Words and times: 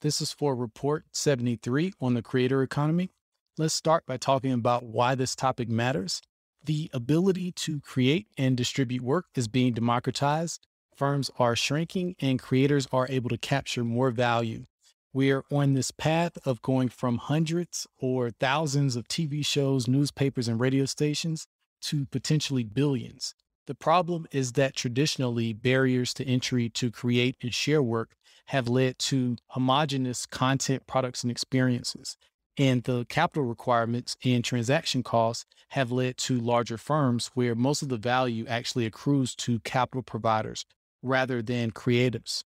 This 0.00 0.20
is 0.20 0.30
for 0.30 0.54
Report 0.54 1.06
73 1.10 1.92
on 2.00 2.14
the 2.14 2.22
creator 2.22 2.62
economy. 2.62 3.10
Let's 3.56 3.74
start 3.74 4.06
by 4.06 4.16
talking 4.16 4.52
about 4.52 4.84
why 4.84 5.16
this 5.16 5.34
topic 5.34 5.68
matters. 5.68 6.22
The 6.64 6.88
ability 6.94 7.50
to 7.52 7.80
create 7.80 8.28
and 8.38 8.56
distribute 8.56 9.02
work 9.02 9.26
is 9.34 9.48
being 9.48 9.72
democratized. 9.72 10.68
Firms 10.94 11.32
are 11.40 11.56
shrinking 11.56 12.14
and 12.20 12.38
creators 12.38 12.86
are 12.92 13.08
able 13.10 13.28
to 13.30 13.38
capture 13.38 13.82
more 13.82 14.12
value. 14.12 14.66
We're 15.12 15.42
on 15.50 15.72
this 15.74 15.90
path 15.90 16.38
of 16.46 16.62
going 16.62 16.90
from 16.90 17.18
hundreds 17.18 17.88
or 17.98 18.30
thousands 18.30 18.94
of 18.94 19.08
TV 19.08 19.44
shows, 19.44 19.88
newspapers, 19.88 20.46
and 20.46 20.60
radio 20.60 20.84
stations 20.84 21.48
to 21.80 22.06
potentially 22.06 22.62
billions. 22.62 23.34
The 23.66 23.74
problem 23.74 24.28
is 24.30 24.52
that 24.52 24.76
traditionally, 24.76 25.52
barriers 25.52 26.14
to 26.14 26.24
entry 26.24 26.68
to 26.70 26.92
create 26.92 27.36
and 27.42 27.52
share 27.52 27.82
work 27.82 28.14
have 28.48 28.66
led 28.66 28.98
to 28.98 29.36
homogenous 29.48 30.24
content, 30.24 30.86
products, 30.86 31.22
and 31.22 31.30
experiences. 31.30 32.16
And 32.56 32.82
the 32.82 33.04
capital 33.08 33.44
requirements 33.44 34.16
and 34.24 34.42
transaction 34.42 35.02
costs 35.02 35.44
have 35.68 35.92
led 35.92 36.16
to 36.18 36.40
larger 36.40 36.78
firms 36.78 37.30
where 37.34 37.54
most 37.54 37.82
of 37.82 37.90
the 37.90 37.98
value 37.98 38.46
actually 38.48 38.86
accrues 38.86 39.34
to 39.36 39.60
capital 39.60 40.02
providers 40.02 40.64
rather 41.02 41.42
than 41.42 41.72
creatives. 41.72 42.42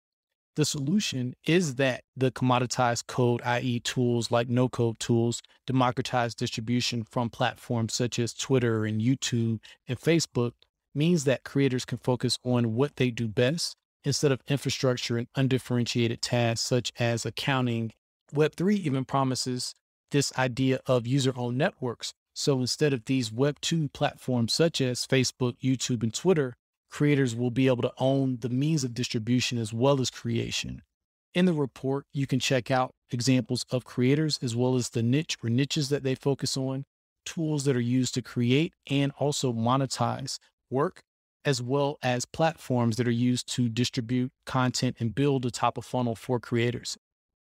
The 0.56 0.64
solution 0.64 1.36
is 1.46 1.76
that 1.76 2.04
the 2.16 2.32
commoditized 2.32 3.08
code, 3.08 3.42
i.e., 3.44 3.82
tools 3.82 4.32
like 4.32 4.48
no 4.48 4.70
code 4.70 5.00
tools, 5.00 5.42
democratize 5.68 6.34
distribution 6.34 7.04
from 7.04 7.30
platforms 7.30 7.94
such 7.94 8.20
as 8.20 8.34
Twitter 8.34 8.86
and 8.86 9.02
YouTube 9.02 9.60
and 9.88 10.00
Facebook 10.00 10.54
means 10.96 11.26
that 11.26 11.44
creators 11.44 11.86
can 11.86 11.98
focus 11.98 12.40
on 12.44 12.74
what 12.74 12.96
they 12.96 13.12
do 13.12 13.28
best 13.28 13.76
instead 14.04 14.32
of 14.32 14.42
infrastructure 14.48 15.18
and 15.18 15.28
undifferentiated 15.36 16.22
tasks 16.22 16.66
such 16.66 16.92
as 17.00 17.26
accounting. 17.26 17.92
Web3 18.34 18.78
even 18.78 19.06
promises 19.06 19.74
this 20.12 20.32
idea 20.38 20.80
of 20.86 21.08
user 21.08 21.34
owned 21.36 21.58
networks. 21.58 22.14
So 22.34 22.60
instead 22.60 22.94
of 22.94 23.06
these 23.06 23.30
Web2 23.32 23.92
platforms 23.92 24.54
such 24.54 24.82
as 24.82 25.06
Facebook, 25.06 25.56
YouTube, 25.62 26.04
and 26.04 26.14
Twitter, 26.14 26.56
creators 26.90 27.36
will 27.36 27.52
be 27.52 27.68
able 27.68 27.82
to 27.82 27.94
own 27.98 28.38
the 28.40 28.50
means 28.50 28.84
of 28.84 28.94
distribution 28.94 29.58
as 29.58 29.74
well 29.74 30.00
as 30.00 30.10
creation. 30.10 30.82
In 31.34 31.46
the 31.46 31.54
report, 31.54 32.06
you 32.12 32.26
can 32.26 32.40
check 32.40 32.72
out 32.72 32.96
examples 33.12 33.66
of 33.70 33.86
creators 33.86 34.40
as 34.42 34.56
well 34.56 34.76
as 34.76 34.90
the 34.90 35.04
niche 35.04 35.38
or 35.44 35.50
niches 35.50 35.90
that 35.90 36.04
they 36.04 36.16
focus 36.16 36.58
on, 36.58 36.86
tools 37.26 37.66
that 37.66 37.76
are 37.76 37.82
used 37.82 38.14
to 38.16 38.22
create 38.22 38.74
and 38.90 39.12
also 39.20 39.54
monetize 39.54 40.40
work, 40.72 41.02
as 41.46 41.62
well 41.62 41.98
as 42.02 42.26
platforms 42.26 42.98
that 42.98 43.08
are 43.08 43.12
used 43.12 43.48
to 43.56 43.70
distribute 43.70 44.32
content 44.46 44.98
and 45.00 45.16
build 45.16 45.46
a 45.46 45.52
top 45.52 45.78
of 45.78 45.86
funnel 45.86 46.16
for 46.16 46.40
creators. 46.40 46.98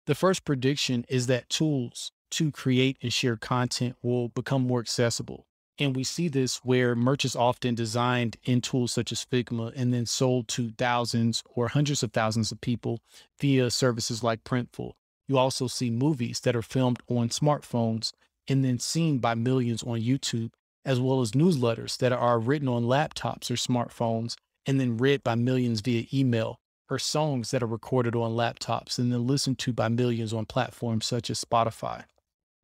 The 0.06 0.14
first 0.14 0.44
prediction 0.44 1.04
is 1.08 1.26
that 1.28 1.48
tools 1.48 2.10
to 2.32 2.50
create 2.50 2.96
and 3.02 3.12
share 3.12 3.36
content 3.36 3.96
will 4.02 4.28
become 4.28 4.66
more 4.66 4.80
accessible. 4.80 5.46
And 5.78 5.96
we 5.96 6.04
see 6.04 6.28
this 6.28 6.58
where 6.64 6.94
merch 6.94 7.24
is 7.24 7.36
often 7.36 7.74
designed 7.74 8.36
in 8.44 8.60
tools 8.60 8.92
such 8.92 9.12
as 9.12 9.24
Figma 9.24 9.72
and 9.74 9.92
then 9.92 10.06
sold 10.06 10.48
to 10.48 10.70
thousands 10.76 11.42
or 11.54 11.68
hundreds 11.68 12.02
of 12.02 12.12
thousands 12.12 12.52
of 12.52 12.60
people 12.60 13.00
via 13.40 13.70
services 13.70 14.22
like 14.22 14.44
Printful. 14.44 14.92
You 15.28 15.38
also 15.38 15.66
see 15.66 15.90
movies 15.90 16.40
that 16.40 16.56
are 16.56 16.62
filmed 16.62 17.00
on 17.08 17.28
smartphones 17.28 18.12
and 18.48 18.64
then 18.64 18.78
seen 18.78 19.18
by 19.18 19.34
millions 19.34 19.82
on 19.82 20.00
YouTube, 20.00 20.50
as 20.84 21.00
well 21.00 21.20
as 21.20 21.32
newsletters 21.32 21.96
that 21.98 22.12
are 22.12 22.38
written 22.38 22.68
on 22.68 22.84
laptops 22.84 23.50
or 23.50 23.54
smartphones 23.54 24.34
and 24.66 24.80
then 24.80 24.96
read 24.96 25.22
by 25.22 25.34
millions 25.34 25.80
via 25.80 26.04
email, 26.12 26.58
or 26.90 26.98
songs 26.98 27.50
that 27.50 27.62
are 27.62 27.66
recorded 27.66 28.14
on 28.14 28.32
laptops 28.32 28.98
and 28.98 29.12
then 29.12 29.26
listened 29.26 29.58
to 29.58 29.72
by 29.72 29.88
millions 29.88 30.32
on 30.32 30.44
platforms 30.44 31.06
such 31.06 31.30
as 31.30 31.42
Spotify. 31.42 32.04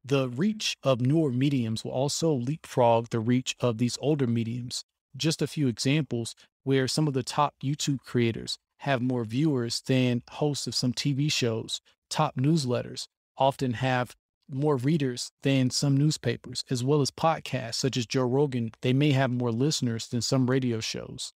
The 0.04 0.28
reach 0.28 0.76
of 0.82 1.00
newer 1.00 1.30
mediums 1.30 1.84
will 1.84 1.92
also 1.92 2.32
leapfrog 2.32 3.08
the 3.08 3.20
reach 3.20 3.56
of 3.60 3.78
these 3.78 3.98
older 4.00 4.26
mediums. 4.26 4.84
Just 5.16 5.42
a 5.42 5.46
few 5.46 5.66
examples 5.68 6.34
where 6.62 6.86
some 6.86 7.08
of 7.08 7.14
the 7.14 7.22
top 7.22 7.54
YouTube 7.62 8.00
creators 8.00 8.58
have 8.78 9.02
more 9.02 9.24
viewers 9.24 9.80
than 9.80 10.22
hosts 10.30 10.66
of 10.66 10.74
some 10.74 10.92
TV 10.92 11.30
shows. 11.32 11.80
Top 12.08 12.36
newsletters 12.36 13.06
often 13.36 13.74
have 13.74 14.14
more 14.50 14.76
readers 14.76 15.30
than 15.42 15.70
some 15.70 15.96
newspapers, 15.96 16.64
as 16.70 16.82
well 16.82 17.00
as 17.00 17.10
podcasts 17.10 17.74
such 17.74 17.96
as 17.96 18.06
Joe 18.06 18.24
Rogan. 18.24 18.72
They 18.82 18.92
may 18.92 19.12
have 19.12 19.30
more 19.30 19.52
listeners 19.52 20.08
than 20.08 20.22
some 20.22 20.48
radio 20.48 20.80
shows. 20.80 21.32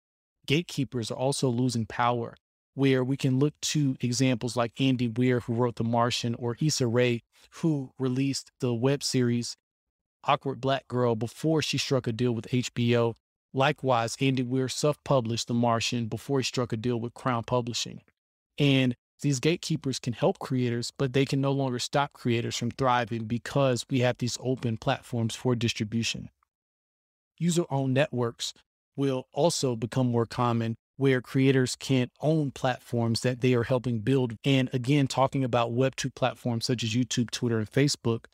Gatekeepers 0.46 1.10
are 1.10 1.18
also 1.18 1.48
losing 1.48 1.86
power 1.86 2.34
where 2.74 3.04
we 3.04 3.16
can 3.16 3.38
look 3.38 3.54
to 3.60 3.96
examples 4.00 4.56
like 4.56 4.80
Andy 4.80 5.08
Weir, 5.08 5.40
who 5.40 5.54
wrote 5.54 5.76
The 5.76 5.84
Martian, 5.84 6.34
or 6.36 6.56
Issa 6.60 6.86
Rae, 6.86 7.22
who 7.56 7.92
released 7.98 8.50
the 8.60 8.72
web 8.72 9.02
series 9.02 9.56
Awkward 10.24 10.60
Black 10.60 10.88
Girl 10.88 11.14
before 11.14 11.62
she 11.62 11.78
struck 11.78 12.06
a 12.06 12.12
deal 12.12 12.32
with 12.32 12.46
HBO. 12.48 13.14
Likewise, 13.52 14.16
Andy 14.20 14.42
Weir 14.42 14.68
self 14.68 15.02
published 15.04 15.48
The 15.48 15.54
Martian 15.54 16.06
before 16.06 16.38
he 16.38 16.44
struck 16.44 16.72
a 16.72 16.76
deal 16.76 16.98
with 16.98 17.14
Crown 17.14 17.42
Publishing. 17.44 18.00
And 18.58 18.94
these 19.22 19.40
gatekeepers 19.40 19.98
can 19.98 20.12
help 20.12 20.38
creators, 20.38 20.92
but 20.96 21.12
they 21.12 21.24
can 21.24 21.40
no 21.40 21.52
longer 21.52 21.78
stop 21.78 22.12
creators 22.12 22.56
from 22.56 22.70
thriving 22.70 23.24
because 23.24 23.86
we 23.88 24.00
have 24.00 24.18
these 24.18 24.36
open 24.40 24.76
platforms 24.76 25.34
for 25.34 25.54
distribution. 25.54 26.28
User 27.38 27.64
owned 27.70 27.94
networks 27.94 28.52
will 28.96 29.26
also 29.32 29.74
become 29.74 30.08
more 30.08 30.26
common 30.26 30.76
where 30.96 31.20
creators 31.20 31.74
can't 31.76 32.12
own 32.20 32.50
platforms 32.50 33.22
that 33.22 33.40
they 33.40 33.54
are 33.54 33.62
helping 33.62 34.00
build. 34.00 34.34
And 34.44 34.68
again, 34.72 35.06
talking 35.06 35.42
about 35.42 35.72
Web2 35.72 36.14
platforms 36.14 36.66
such 36.66 36.84
as 36.84 36.94
YouTube, 36.94 37.30
Twitter, 37.30 37.58
and 37.58 37.70
Facebook, 37.70 38.26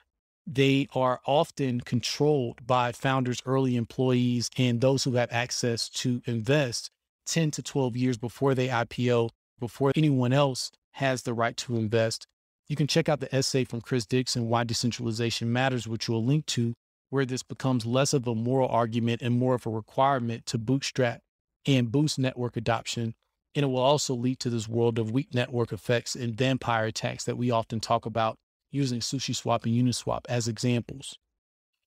they 0.46 0.88
are 0.94 1.20
often 1.26 1.80
controlled 1.82 2.66
by 2.66 2.92
founders, 2.92 3.42
early 3.46 3.76
employees, 3.76 4.50
and 4.56 4.80
those 4.80 5.04
who 5.04 5.12
have 5.12 5.28
access 5.30 5.88
to 5.90 6.22
invest 6.26 6.90
10 7.26 7.50
to 7.52 7.62
12 7.62 7.96
years 7.96 8.16
before 8.16 8.54
they 8.54 8.68
IPO, 8.68 9.30
before 9.58 9.92
anyone 9.94 10.32
else 10.32 10.70
has 10.92 11.22
the 11.22 11.34
right 11.34 11.56
to 11.58 11.76
invest. 11.76 12.26
You 12.68 12.76
can 12.76 12.86
check 12.86 13.08
out 13.08 13.20
the 13.20 13.34
essay 13.34 13.64
from 13.64 13.80
Chris 13.80 14.04
Dixon, 14.06 14.48
Why 14.48 14.64
Decentralization 14.64 15.52
Matters, 15.52 15.88
which 15.88 16.08
we'll 16.08 16.24
link 16.24 16.46
to, 16.46 16.74
where 17.10 17.24
this 17.24 17.42
becomes 17.42 17.86
less 17.86 18.12
of 18.12 18.26
a 18.26 18.34
moral 18.34 18.68
argument 18.68 19.22
and 19.22 19.38
more 19.38 19.54
of 19.54 19.66
a 19.66 19.70
requirement 19.70 20.44
to 20.46 20.58
bootstrap 20.58 21.20
and 21.66 21.90
boost 21.90 22.18
network 22.18 22.56
adoption. 22.56 23.14
And 23.54 23.64
it 23.64 23.68
will 23.68 23.78
also 23.78 24.14
lead 24.14 24.38
to 24.40 24.50
this 24.50 24.68
world 24.68 24.98
of 24.98 25.10
weak 25.10 25.32
network 25.32 25.72
effects 25.72 26.14
and 26.14 26.36
vampire 26.36 26.86
attacks 26.86 27.24
that 27.24 27.38
we 27.38 27.50
often 27.50 27.80
talk 27.80 28.04
about 28.04 28.36
using 28.70 29.00
SushiSwap 29.00 29.64
and 29.64 29.74
Uniswap 29.74 30.20
as 30.28 30.46
examples. 30.46 31.16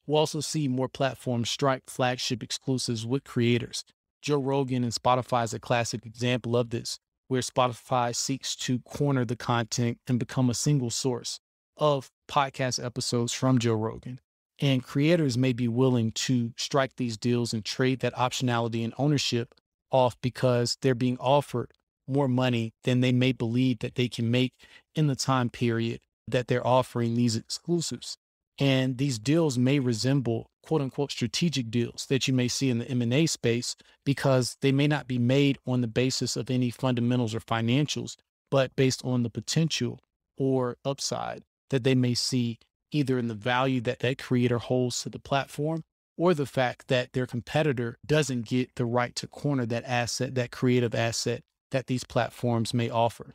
We'll 0.07 0.17
also 0.17 0.39
see 0.39 0.67
more 0.67 0.89
platforms 0.89 1.49
strike 1.49 1.83
flagship 1.87 2.41
exclusives 2.41 3.05
with 3.05 3.23
creators. 3.23 3.83
Joe 4.21 4.39
Rogan 4.39 4.83
and 4.83 4.93
Spotify 4.93 5.43
is 5.43 5.53
a 5.53 5.59
classic 5.59 6.05
example 6.05 6.57
of 6.57 6.71
this, 6.71 6.99
where 7.31 7.39
Spotify 7.39 8.13
seeks 8.13 8.57
to 8.57 8.79
corner 8.79 9.23
the 9.23 9.37
content 9.37 9.97
and 10.05 10.19
become 10.19 10.49
a 10.49 10.53
single 10.53 10.89
source 10.89 11.39
of 11.77 12.11
podcast 12.27 12.83
episodes 12.83 13.31
from 13.31 13.57
Joe 13.57 13.75
Rogan. 13.75 14.19
And 14.59 14.83
creators 14.83 15.37
may 15.37 15.53
be 15.53 15.69
willing 15.69 16.11
to 16.11 16.51
strike 16.57 16.97
these 16.97 17.15
deals 17.15 17.53
and 17.53 17.63
trade 17.63 18.01
that 18.01 18.13
optionality 18.15 18.83
and 18.83 18.93
ownership 18.97 19.55
off 19.91 20.17
because 20.21 20.77
they're 20.81 20.93
being 20.93 21.17
offered 21.21 21.71
more 22.05 22.27
money 22.27 22.73
than 22.83 22.99
they 22.99 23.13
may 23.13 23.31
believe 23.31 23.79
that 23.79 23.95
they 23.95 24.09
can 24.09 24.29
make 24.29 24.51
in 24.93 25.07
the 25.07 25.15
time 25.15 25.49
period 25.49 26.01
that 26.27 26.49
they're 26.49 26.67
offering 26.67 27.15
these 27.15 27.37
exclusives. 27.37 28.17
And 28.61 28.99
these 28.99 29.17
deals 29.17 29.57
may 29.57 29.79
resemble 29.79 30.45
quote 30.61 30.81
unquote 30.81 31.11
strategic 31.11 31.71
deals 31.71 32.05
that 32.09 32.27
you 32.27 32.33
may 32.33 32.47
see 32.47 32.69
in 32.69 32.77
the 32.77 32.87
M&A 32.89 33.25
space 33.25 33.75
because 34.05 34.55
they 34.61 34.71
may 34.71 34.87
not 34.87 35.07
be 35.07 35.17
made 35.17 35.57
on 35.65 35.81
the 35.81 35.87
basis 35.87 36.37
of 36.37 36.51
any 36.51 36.69
fundamentals 36.69 37.33
or 37.33 37.39
financials, 37.39 38.17
but 38.51 38.75
based 38.75 39.03
on 39.03 39.23
the 39.23 39.31
potential 39.31 39.99
or 40.37 40.77
upside 40.85 41.41
that 41.71 41.83
they 41.83 41.95
may 41.95 42.13
see 42.13 42.59
either 42.91 43.17
in 43.17 43.29
the 43.29 43.33
value 43.33 43.81
that 43.81 43.99
that 43.99 44.19
creator 44.19 44.59
holds 44.59 45.01
to 45.01 45.09
the 45.09 45.17
platform 45.17 45.81
or 46.15 46.35
the 46.35 46.45
fact 46.45 46.87
that 46.87 47.13
their 47.13 47.25
competitor 47.25 47.97
doesn't 48.05 48.45
get 48.45 48.75
the 48.75 48.85
right 48.85 49.15
to 49.15 49.25
corner 49.25 49.65
that 49.65 49.83
asset, 49.85 50.35
that 50.35 50.51
creative 50.51 50.93
asset 50.93 51.41
that 51.71 51.87
these 51.87 52.03
platforms 52.03 52.75
may 52.75 52.91
offer. 52.91 53.33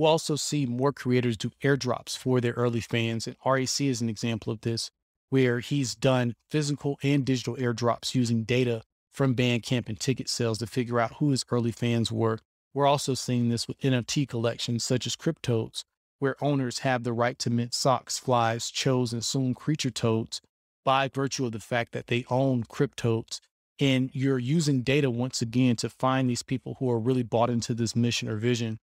We'll 0.00 0.12
also 0.12 0.34
see 0.34 0.64
more 0.64 0.94
creators 0.94 1.36
do 1.36 1.50
airdrops 1.62 2.16
for 2.16 2.40
their 2.40 2.54
early 2.54 2.80
fans, 2.80 3.26
and 3.26 3.36
RAC 3.44 3.82
is 3.82 4.00
an 4.00 4.08
example 4.08 4.50
of 4.50 4.62
this, 4.62 4.90
where 5.28 5.60
he's 5.60 5.94
done 5.94 6.36
physical 6.50 6.98
and 7.02 7.22
digital 7.22 7.54
airdrops 7.56 8.14
using 8.14 8.44
data 8.44 8.80
from 9.12 9.34
Bandcamp 9.34 9.90
and 9.90 10.00
ticket 10.00 10.30
sales 10.30 10.56
to 10.56 10.66
figure 10.66 11.00
out 11.00 11.16
who 11.16 11.32
his 11.32 11.44
early 11.50 11.70
fans 11.70 12.10
were. 12.10 12.38
We're 12.72 12.86
also 12.86 13.12
seeing 13.12 13.50
this 13.50 13.68
with 13.68 13.78
NFT 13.80 14.26
collections 14.26 14.84
such 14.84 15.06
as 15.06 15.16
CrypToadz, 15.16 15.84
where 16.18 16.42
owners 16.42 16.78
have 16.78 17.04
the 17.04 17.12
right 17.12 17.38
to 17.38 17.50
mint 17.50 17.74
socks, 17.74 18.18
flies, 18.18 18.70
chos, 18.70 19.12
and 19.12 19.22
soon 19.22 19.52
creature 19.52 19.90
toads 19.90 20.40
by 20.82 21.08
virtue 21.08 21.44
of 21.44 21.52
the 21.52 21.60
fact 21.60 21.92
that 21.92 22.06
they 22.06 22.24
own 22.30 22.64
cryptos 22.64 23.40
and 23.78 24.08
you're 24.14 24.38
using 24.38 24.80
data 24.80 25.10
once 25.10 25.42
again 25.42 25.76
to 25.76 25.90
find 25.90 26.30
these 26.30 26.42
people 26.42 26.76
who 26.78 26.90
are 26.90 26.98
really 26.98 27.22
bought 27.22 27.50
into 27.50 27.74
this 27.74 27.94
mission 27.94 28.30
or 28.30 28.36
vision. 28.36 28.78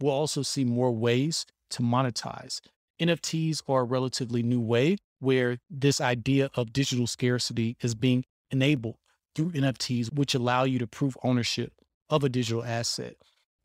We'll 0.00 0.12
also 0.12 0.42
see 0.42 0.64
more 0.64 0.92
ways 0.92 1.46
to 1.70 1.82
monetize. 1.82 2.60
NFTs 3.00 3.62
are 3.68 3.80
a 3.80 3.84
relatively 3.84 4.42
new 4.42 4.60
way 4.60 4.96
where 5.18 5.58
this 5.70 6.00
idea 6.00 6.50
of 6.54 6.72
digital 6.72 7.06
scarcity 7.06 7.76
is 7.80 7.94
being 7.94 8.24
enabled 8.50 8.96
through 9.34 9.52
NFTs, 9.52 10.12
which 10.14 10.34
allow 10.34 10.64
you 10.64 10.78
to 10.78 10.86
prove 10.86 11.16
ownership 11.22 11.72
of 12.08 12.24
a 12.24 12.28
digital 12.28 12.64
asset. 12.64 13.16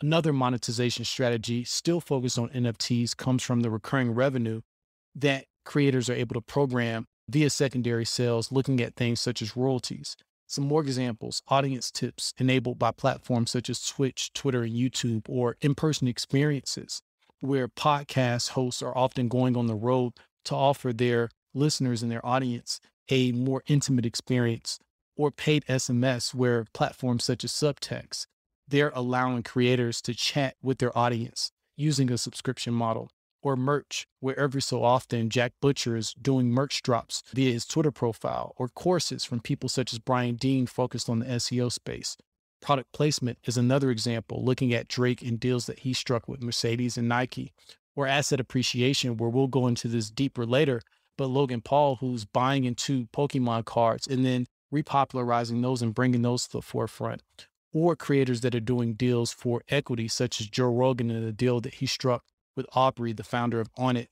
Another 0.02 0.34
monetization 0.34 1.06
strategy, 1.06 1.64
still 1.64 2.02
focused 2.02 2.40
on 2.40 2.50
NFTs, 2.50 3.16
comes 3.16 3.44
from 3.44 3.62
the 3.62 3.70
recurring 3.70 4.12
revenue 4.12 4.62
that 5.16 5.46
creators 5.64 6.10
are 6.10 6.16
able 6.16 6.34
to 6.34 6.42
program 6.42 7.06
via 7.30 7.50
secondary 7.50 8.06
sales, 8.06 8.52
looking 8.52 8.82
at 8.82 8.96
things 8.96 9.22
such 9.22 9.42
as 9.42 9.56
royalties. 9.56 10.18
Some 10.52 10.68
more 10.68 10.82
examples 10.82 11.42
audience 11.48 11.90
tips 11.90 12.34
enabled 12.38 12.78
by 12.78 12.92
platforms 12.92 13.52
such 13.52 13.70
as 13.70 13.88
Twitch, 13.88 14.34
Twitter, 14.34 14.64
and 14.64 14.74
YouTube, 14.74 15.22
or 15.30 15.56
in 15.62 15.76
person 15.76 16.10
experiences 16.10 17.02
where 17.40 17.70
podcast 17.70 18.50
hosts 18.50 18.82
are 18.82 18.98
often 18.98 19.30
going 19.30 19.56
on 19.56 19.68
the 19.68 19.76
road 19.76 20.12
to 20.44 20.54
offer 20.54 20.92
their 20.92 21.30
listeners 21.54 22.04
and 22.04 22.12
their 22.12 22.26
audience 22.26 22.82
a 23.10 23.32
more 23.32 23.64
intimate 23.68 24.06
experience, 24.06 24.78
or 25.16 25.32
paid 25.32 25.64
SMS, 25.70 26.34
where 26.34 26.66
platforms 26.74 27.24
such 27.24 27.46
as 27.46 27.54
Subtext, 27.54 28.28
they're 28.68 28.92
allowing 28.94 29.44
creators 29.44 30.02
to 30.02 30.14
chat 30.14 30.56
with 30.62 30.80
their 30.80 30.98
audience 30.98 31.54
using 31.78 32.12
a 32.12 32.18
subscription 32.18 32.74
model 32.74 33.10
or 33.42 33.56
merch, 33.56 34.08
where 34.20 34.40
every 34.40 34.62
so 34.62 34.84
often 34.84 35.30
Jack 35.30 35.54
Butcher 35.62 35.96
is 35.96 36.14
doing 36.14 36.50
merch 36.50 36.82
drops 36.82 37.24
via 37.34 37.52
his 37.52 37.66
Twitter 37.66 37.92
profile, 37.92 38.54
or 38.58 38.70
courses 38.70 39.24
from 39.24 39.40
people 39.40 39.70
such 39.70 39.94
as 39.94 40.00
Brian 40.00 40.36
Dean 40.36 40.68
focused 40.68 41.10
on 41.10 41.20
the 41.20 41.26
SEO 41.26 41.72
space. 41.72 42.18
Product 42.62 42.92
placement 42.92 43.40
is 43.46 43.58
another 43.58 43.90
example, 43.90 44.46
looking 44.46 44.74
at 44.74 44.88
Drake 44.88 45.24
and 45.24 45.40
deals 45.40 45.66
that 45.66 45.80
he 45.80 45.94
struck 45.94 46.28
with 46.28 46.44
Mercedes 46.44 46.98
and 46.98 47.10
Nike, 47.10 47.54
or 47.96 48.06
asset 48.06 48.40
appreciation, 48.40 49.18
where 49.18 49.30
we'll 49.30 49.48
go 49.48 49.68
into 49.68 49.88
this 49.88 50.12
deeper 50.12 50.46
later. 50.46 50.82
But 51.18 51.28
Logan 51.28 51.62
Paul, 51.62 51.98
who's 51.98 52.26
buying 52.26 52.64
into 52.64 53.08
Pokemon 53.08 53.66
cards 53.66 54.08
and 54.08 54.24
then 54.24 54.48
repopularizing 54.74 55.62
those 55.62 55.82
and 55.82 55.94
bringing 55.94 56.22
those 56.22 56.46
to 56.48 56.54
the 56.54 56.62
forefront, 56.62 57.24
or 57.74 57.96
creators 57.96 58.42
that 58.42 58.56
are 58.56 58.60
doing 58.60 58.94
deals 58.94 59.32
for 59.32 59.62
equity, 59.70 60.08
such 60.08 60.40
as 60.40 60.48
Joe 60.48 60.70
Rogan 60.70 61.10
and 61.12 61.28
the 61.28 61.34
deal 61.34 61.60
that 61.62 61.76
he 61.76 61.86
struck 61.86 62.24
with 62.56 62.66
Aubrey, 62.74 63.14
the 63.14 63.24
founder 63.24 63.60
of 63.60 63.74
Onnit. 63.76 64.08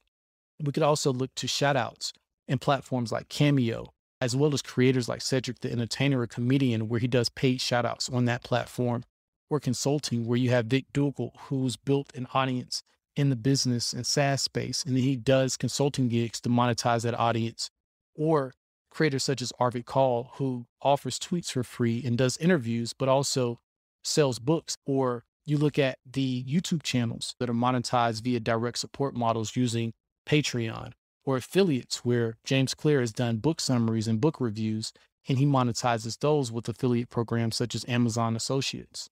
We 0.62 0.72
could 0.72 0.84
also 0.84 1.14
look 1.14 1.34
to 1.36 1.48
shoutouts 1.48 2.12
and 2.48 2.60
platforms 2.60 3.12
like 3.12 3.30
Cameo, 3.30 3.94
as 4.22 4.36
well 4.36 4.54
as 4.54 4.62
creators 4.62 5.08
like 5.08 5.22
Cedric 5.22 5.60
the 5.60 5.72
Entertainer, 5.72 6.24
a 6.24 6.28
comedian, 6.28 6.90
where 6.90 7.00
he 7.00 7.08
does 7.08 7.30
paid 7.30 7.60
shoutouts 7.60 8.14
on 8.14 8.26
that 8.26 8.44
platform, 8.44 9.04
or 9.50 9.60
consulting, 9.60 10.26
where 10.26 10.38
you 10.38 10.50
have 10.50 10.66
Vic 10.66 10.86
Dougal, 10.94 11.34
who's 11.44 11.76
built 11.78 12.12
an 12.16 12.28
audience 12.34 12.84
in 13.16 13.30
the 13.30 13.36
business 13.36 13.94
and 13.94 14.06
SaaS 14.06 14.42
space, 14.42 14.84
and 14.86 14.98
he 14.98 15.16
does 15.16 15.58
consulting 15.58 16.08
gigs 16.08 16.40
to 16.42 16.50
monetize 16.50 17.04
that 17.04 17.18
audience, 17.18 17.70
or 18.16 18.54
creators 18.90 19.24
such 19.24 19.42
as 19.42 19.54
Arvid 19.60 19.86
Kahl, 19.86 20.32
who 20.36 20.66
offers 20.82 21.20
tweets 21.20 21.52
for 21.52 21.64
free 21.64 22.04
and 22.06 22.18
does 22.18 22.38
interviews, 22.38 22.94
but 22.94 23.10
also 23.10 23.60
sells 24.04 24.40
books, 24.40 24.78
or 24.86 25.24
you 25.50 25.58
look 25.58 25.80
at 25.80 25.98
the 26.06 26.44
YouTube 26.44 26.84
channels 26.84 27.36
that 27.40 27.50
are 27.50 27.54
monetized 27.54 28.24
via 28.24 28.40
direct 28.40 28.78
support 28.78 29.16
models 29.16 29.56
using 29.56 29.94
Patreon 30.28 30.92
or 31.26 31.38
affiliates 31.38 32.06
where 32.06 32.38
James 32.44 32.74
Clear 32.74 33.00
has 33.02 33.12
done 33.12 33.38
book 33.38 33.60
summaries 33.60 34.08
and 34.08 34.22
book 34.22 34.40
reviews, 34.40 34.94
and 35.28 35.38
he 35.38 35.46
monetizes 35.46 36.20
those 36.20 36.52
with 36.52 36.70
affiliate 36.70 37.10
programs 37.10 37.56
such 37.56 37.76
as 37.76 37.86
Amazon 37.88 38.36
Associates. 38.36 39.10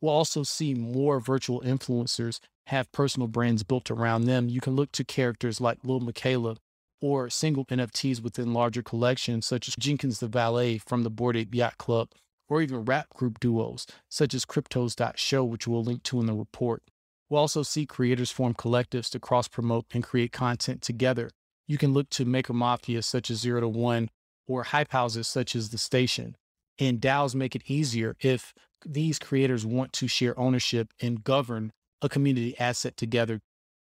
We'll 0.00 0.12
also 0.12 0.42
see 0.42 0.74
more 0.74 1.20
virtual 1.20 1.60
influencers 1.60 2.40
have 2.66 2.90
personal 2.92 3.28
brands 3.28 3.62
built 3.62 3.90
around 3.90 4.24
them. 4.24 4.48
You 4.48 4.60
can 4.60 4.74
look 4.76 4.92
to 4.92 5.04
characters 5.04 5.60
like 5.60 5.78
Lil 5.84 6.00
Miquela 6.00 6.56
or 7.00 7.30
single 7.30 7.64
NFTs 7.66 8.22
within 8.22 8.52
larger 8.52 8.82
collections, 8.82 9.46
such 9.46 9.68
as 9.68 9.74
Jenkins 9.78 10.18
the 10.20 10.28
Valet 10.28 10.78
from 10.78 11.02
the 11.02 11.38
Ape 11.38 11.54
Yacht 11.54 11.78
Club 11.78 12.08
or 12.48 12.62
even 12.62 12.84
rap 12.84 13.08
group 13.10 13.40
duos 13.40 13.86
such 14.08 14.34
as 14.34 14.44
Cryptos.show, 14.44 15.44
which 15.44 15.66
we'll 15.66 15.82
link 15.82 16.02
to 16.04 16.20
in 16.20 16.26
the 16.26 16.34
report. 16.34 16.82
We'll 17.28 17.40
also 17.40 17.62
see 17.62 17.86
creators 17.86 18.30
form 18.30 18.54
collectives 18.54 19.10
to 19.10 19.20
cross 19.20 19.48
promote 19.48 19.86
and 19.92 20.04
create 20.04 20.32
content 20.32 20.82
together. 20.82 21.30
You 21.66 21.78
can 21.78 21.92
look 21.92 22.08
to 22.10 22.24
maker 22.24 22.52
mafia 22.52 23.02
such 23.02 23.30
as 23.30 23.40
Zero 23.40 23.60
to 23.60 23.68
One 23.68 24.10
or 24.46 24.62
hype 24.62 24.92
houses 24.92 25.26
such 25.26 25.56
as 25.56 25.70
The 25.70 25.78
Station. 25.78 26.36
And 26.78 27.00
DAOs 27.00 27.34
make 27.34 27.56
it 27.56 27.62
easier 27.66 28.16
if 28.20 28.54
these 28.84 29.18
creators 29.18 29.66
want 29.66 29.92
to 29.94 30.06
share 30.06 30.38
ownership 30.38 30.92
and 31.00 31.24
govern 31.24 31.72
a 32.02 32.08
community 32.08 32.56
asset 32.60 32.96
together. 32.96 33.40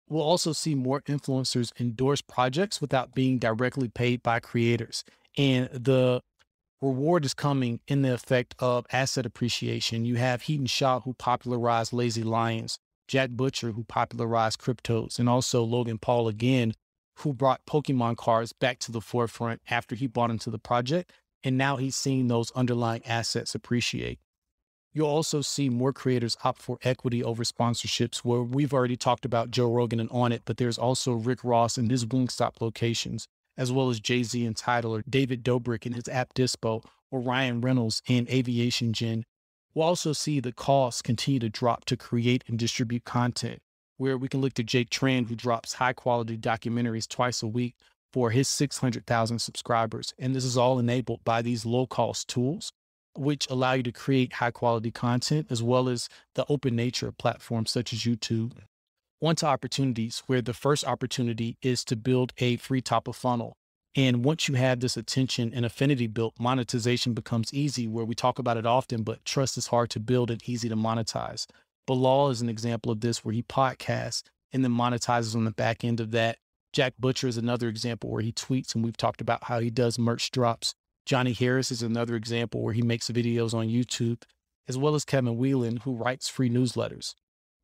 We'll 0.08 0.22
also 0.22 0.52
see 0.52 0.74
more 0.76 1.00
influencers 1.02 1.72
endorse 1.80 2.20
projects 2.20 2.80
without 2.80 3.14
being 3.14 3.38
directly 3.38 3.88
paid 3.88 4.22
by 4.22 4.38
creators. 4.38 5.02
And 5.36 5.68
the 5.72 6.20
reward 6.80 7.24
is 7.24 7.34
coming 7.34 7.80
in 7.86 8.02
the 8.02 8.12
effect 8.12 8.54
of 8.58 8.86
asset 8.92 9.26
appreciation. 9.26 10.04
You 10.04 10.16
have 10.16 10.42
Hiten 10.42 10.68
Shah, 10.68 11.00
who 11.00 11.14
popularized 11.14 11.92
Lazy 11.92 12.22
Lions, 12.22 12.78
Jack 13.08 13.30
Butcher, 13.30 13.72
who 13.72 13.84
popularized 13.84 14.60
cryptos, 14.60 15.18
and 15.18 15.28
also 15.28 15.62
Logan 15.62 15.98
Paul 15.98 16.28
again, 16.28 16.74
who 17.18 17.32
brought 17.32 17.64
Pokemon 17.66 18.16
cards 18.16 18.52
back 18.52 18.78
to 18.80 18.92
the 18.92 19.00
forefront 19.00 19.62
after 19.70 19.94
he 19.94 20.06
bought 20.06 20.30
into 20.30 20.50
the 20.50 20.58
project. 20.58 21.12
And 21.44 21.56
now 21.56 21.76
he's 21.76 21.94
seeing 21.94 22.26
those 22.28 22.50
underlying 22.52 23.06
assets 23.06 23.54
appreciate. 23.54 24.18
You'll 24.92 25.08
also 25.08 25.42
see 25.42 25.68
more 25.68 25.92
creators 25.92 26.36
opt 26.42 26.60
for 26.60 26.78
equity 26.82 27.22
over 27.22 27.44
sponsorships, 27.44 28.18
where 28.18 28.42
we've 28.42 28.72
already 28.72 28.96
talked 28.96 29.24
about 29.24 29.50
Joe 29.50 29.70
Rogan 29.70 30.00
and 30.00 30.10
Onnit, 30.10 30.40
but 30.44 30.56
there's 30.56 30.78
also 30.78 31.12
Rick 31.12 31.44
Ross 31.44 31.76
and 31.78 31.90
his 31.90 32.06
Wingstop 32.06 32.60
locations 32.60 33.28
as 33.56 33.72
well 33.72 33.90
as 33.90 34.00
Jay 34.00 34.22
Z 34.22 34.44
and 34.44 34.60
or 34.84 35.02
David 35.08 35.42
Dobrik 35.42 35.86
in 35.86 35.92
his 35.92 36.08
app 36.08 36.34
Dispo, 36.34 36.84
or 37.10 37.20
Ryan 37.20 37.60
Reynolds 37.60 38.02
in 38.06 38.28
Aviation 38.28 38.92
Gin. 38.92 39.24
We'll 39.74 39.86
also 39.86 40.12
see 40.12 40.40
the 40.40 40.52
costs 40.52 41.02
continue 41.02 41.40
to 41.40 41.48
drop 41.48 41.84
to 41.86 41.96
create 41.96 42.44
and 42.48 42.58
distribute 42.58 43.04
content, 43.04 43.60
where 43.96 44.16
we 44.16 44.28
can 44.28 44.40
look 44.40 44.54
to 44.54 44.64
Jake 44.64 44.90
Tran, 44.90 45.28
who 45.28 45.34
drops 45.34 45.74
high 45.74 45.92
quality 45.92 46.36
documentaries 46.36 47.08
twice 47.08 47.42
a 47.42 47.46
week 47.46 47.74
for 48.12 48.30
his 48.30 48.48
600,000 48.48 49.38
subscribers. 49.38 50.14
And 50.18 50.34
this 50.34 50.44
is 50.44 50.56
all 50.56 50.78
enabled 50.78 51.24
by 51.24 51.42
these 51.42 51.66
low 51.66 51.86
cost 51.86 52.28
tools, 52.28 52.72
which 53.14 53.46
allow 53.50 53.74
you 53.74 53.82
to 53.82 53.92
create 53.92 54.34
high 54.34 54.50
quality 54.50 54.90
content, 54.90 55.46
as 55.50 55.62
well 55.62 55.88
as 55.88 56.08
the 56.34 56.46
open 56.48 56.74
nature 56.74 57.08
of 57.08 57.18
platforms 57.18 57.70
such 57.70 57.92
as 57.92 58.00
YouTube 58.00 58.52
onto 59.22 59.46
opportunities 59.46 60.22
where 60.26 60.42
the 60.42 60.52
first 60.52 60.84
opportunity 60.84 61.56
is 61.62 61.84
to 61.84 61.96
build 61.96 62.32
a 62.38 62.56
free 62.56 62.80
top 62.80 63.08
of 63.08 63.16
funnel. 63.16 63.56
And 63.94 64.24
once 64.24 64.46
you 64.46 64.56
have 64.56 64.80
this 64.80 64.96
attention 64.96 65.52
and 65.54 65.64
affinity 65.64 66.06
built, 66.06 66.34
monetization 66.38 67.14
becomes 67.14 67.54
easy, 67.54 67.86
where 67.86 68.04
we 68.04 68.14
talk 68.14 68.38
about 68.38 68.58
it 68.58 68.66
often, 68.66 69.02
but 69.02 69.24
trust 69.24 69.56
is 69.56 69.68
hard 69.68 69.88
to 69.90 70.00
build 70.00 70.30
and 70.30 70.46
easy 70.46 70.68
to 70.68 70.76
monetize. 70.76 71.46
Bilal 71.86 72.28
is 72.28 72.42
an 72.42 72.50
example 72.50 72.92
of 72.92 73.00
this, 73.00 73.24
where 73.24 73.32
he 73.32 73.42
podcasts 73.42 74.24
and 74.52 74.62
then 74.62 74.72
monetizes 74.72 75.34
on 75.34 75.44
the 75.44 75.50
back 75.50 75.82
end 75.82 76.00
of 76.00 76.10
that. 76.10 76.36
Jack 76.74 76.92
Butcher 76.98 77.26
is 77.26 77.38
another 77.38 77.68
example 77.68 78.10
where 78.10 78.22
he 78.22 78.32
tweets, 78.32 78.74
and 78.74 78.84
we've 78.84 78.98
talked 78.98 79.22
about 79.22 79.44
how 79.44 79.60
he 79.60 79.70
does 79.70 79.98
merch 79.98 80.30
drops. 80.30 80.74
Johnny 81.06 81.32
Harris 81.32 81.70
is 81.70 81.82
another 81.82 82.16
example 82.16 82.60
where 82.60 82.74
he 82.74 82.82
makes 82.82 83.08
videos 83.08 83.54
on 83.54 83.68
YouTube, 83.68 84.24
as 84.68 84.76
well 84.76 84.94
as 84.94 85.06
Kevin 85.06 85.38
Whelan, 85.38 85.78
who 85.78 85.94
writes 85.94 86.28
free 86.28 86.50
newsletters 86.50 87.14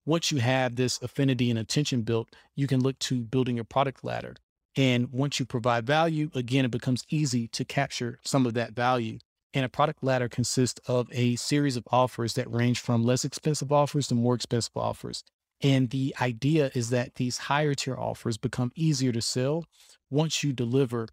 once 0.04 0.32
you 0.32 0.38
have 0.38 0.76
this 0.76 1.00
affinity 1.02 1.50
and 1.50 1.59
attention 1.59 2.02
built, 2.02 2.28
you 2.56 2.66
can 2.66 2.80
look 2.80 2.99
to 2.99 3.23
building 3.23 3.56
your 3.56 3.64
product 3.64 4.04
ladder. 4.04 4.35
And 4.76 5.12
once 5.12 5.38
you 5.38 5.47
provide 5.47 5.87
value, 5.87 6.30
again, 6.35 6.64
it 6.64 6.71
becomes 6.71 7.04
easy 7.11 7.47
to 7.49 7.64
capture 7.64 8.18
some 8.25 8.47
of 8.47 8.54
that 8.54 8.73
value. 8.73 9.18
And 9.54 9.64
a 9.64 9.68
product 9.68 10.02
ladder 10.02 10.28
consists 10.28 10.80
of 10.88 11.09
a 11.12 11.37
series 11.37 11.76
of 11.76 11.87
offers 11.92 12.35
that 12.35 12.50
range 12.50 12.80
from 12.80 13.04
less 13.04 13.25
expensive 13.25 13.71
offers 13.71 14.09
to 14.09 14.14
more 14.14 14.35
expensive 14.35 14.76
offers. 14.76 15.23
And 15.61 15.90
the 15.90 16.14
idea 16.21 16.71
is 16.75 16.90
that 16.90 17.16
these 17.16 17.38
higher 17.38 17.75
tier 17.75 17.97
offers 17.97 18.38
become 18.38 18.73
easier 18.75 19.12
to 19.12 19.23
sell 19.23 19.66
once 20.11 20.42
you 20.42 20.52
deliver 20.52 21.09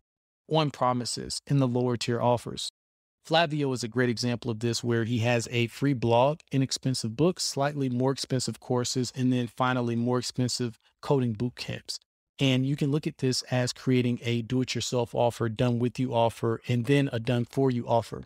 on 0.50 0.72
promises 0.72 1.42
in 1.46 1.58
the 1.58 1.68
lower 1.68 1.98
tier 1.98 2.22
offers. 2.22 2.72
Flavio 3.30 3.72
is 3.74 3.84
a 3.84 3.88
great 3.88 4.10
example 4.10 4.50
of 4.50 4.60
this, 4.60 4.84
where 4.84 5.04
he 5.04 5.20
has 5.20 5.48
a 5.52 5.68
free 5.68 5.94
blog, 5.94 6.40
inexpensive 6.52 7.16
books, 7.16 7.44
slightly 7.44 7.88
more 7.88 8.12
expensive 8.12 8.60
courses, 8.60 9.14
and 9.16 9.32
then 9.32 9.46
finally 9.46 9.96
more 9.96 10.18
expensive 10.18 10.80
coding 11.00 11.34
boot 11.34 11.56
camps. 11.56 12.00
And 12.40 12.66
you 12.66 12.76
can 12.76 12.90
look 12.90 13.06
at 13.06 13.20
this 13.20 13.44
as 13.52 13.72
creating 13.72 14.20
a 14.24 14.42
do 14.42 14.62
it 14.62 14.74
yourself 14.74 15.14
offer, 15.14 15.48
done 15.48 15.78
with 15.78 16.00
you 16.00 16.12
offer, 16.12 16.60
and 16.68 16.88
then 16.88 17.08
a 17.14 17.20
done 17.20 17.46
for 17.46 17.70
you 17.70 17.88
offer. 17.88 18.24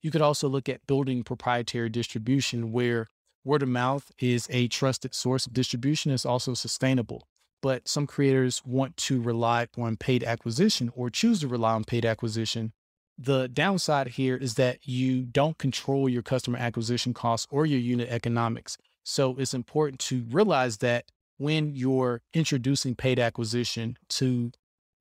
You 0.00 0.12
could 0.12 0.22
also 0.22 0.48
look 0.48 0.68
at 0.68 0.86
building 0.86 1.24
proprietary 1.24 1.88
distribution 1.88 2.70
where 2.70 3.08
word 3.44 3.64
of 3.64 3.68
mouth 3.68 4.12
is 4.20 4.46
a 4.48 4.68
trusted 4.68 5.12
source 5.12 5.46
of 5.46 5.54
distribution. 5.54 6.12
It's 6.12 6.24
also 6.24 6.54
sustainable. 6.54 7.26
But 7.62 7.88
some 7.88 8.06
creators 8.06 8.62
want 8.64 8.96
to 8.98 9.20
rely 9.20 9.66
on 9.76 9.96
paid 9.96 10.22
acquisition 10.22 10.92
or 10.94 11.10
choose 11.10 11.40
to 11.40 11.48
rely 11.48 11.72
on 11.72 11.82
paid 11.82 12.04
acquisition 12.04 12.72
the 13.18 13.48
downside 13.48 14.08
here 14.08 14.36
is 14.36 14.54
that 14.54 14.86
you 14.86 15.22
don't 15.22 15.58
control 15.58 16.08
your 16.08 16.22
customer 16.22 16.58
acquisition 16.58 17.14
costs 17.14 17.46
or 17.50 17.66
your 17.66 17.80
unit 17.80 18.08
economics. 18.10 18.76
So 19.04 19.36
it's 19.38 19.54
important 19.54 20.00
to 20.00 20.24
realize 20.30 20.78
that 20.78 21.06
when 21.38 21.74
you're 21.74 22.22
introducing 22.34 22.94
paid 22.94 23.18
acquisition 23.18 23.96
to 24.08 24.50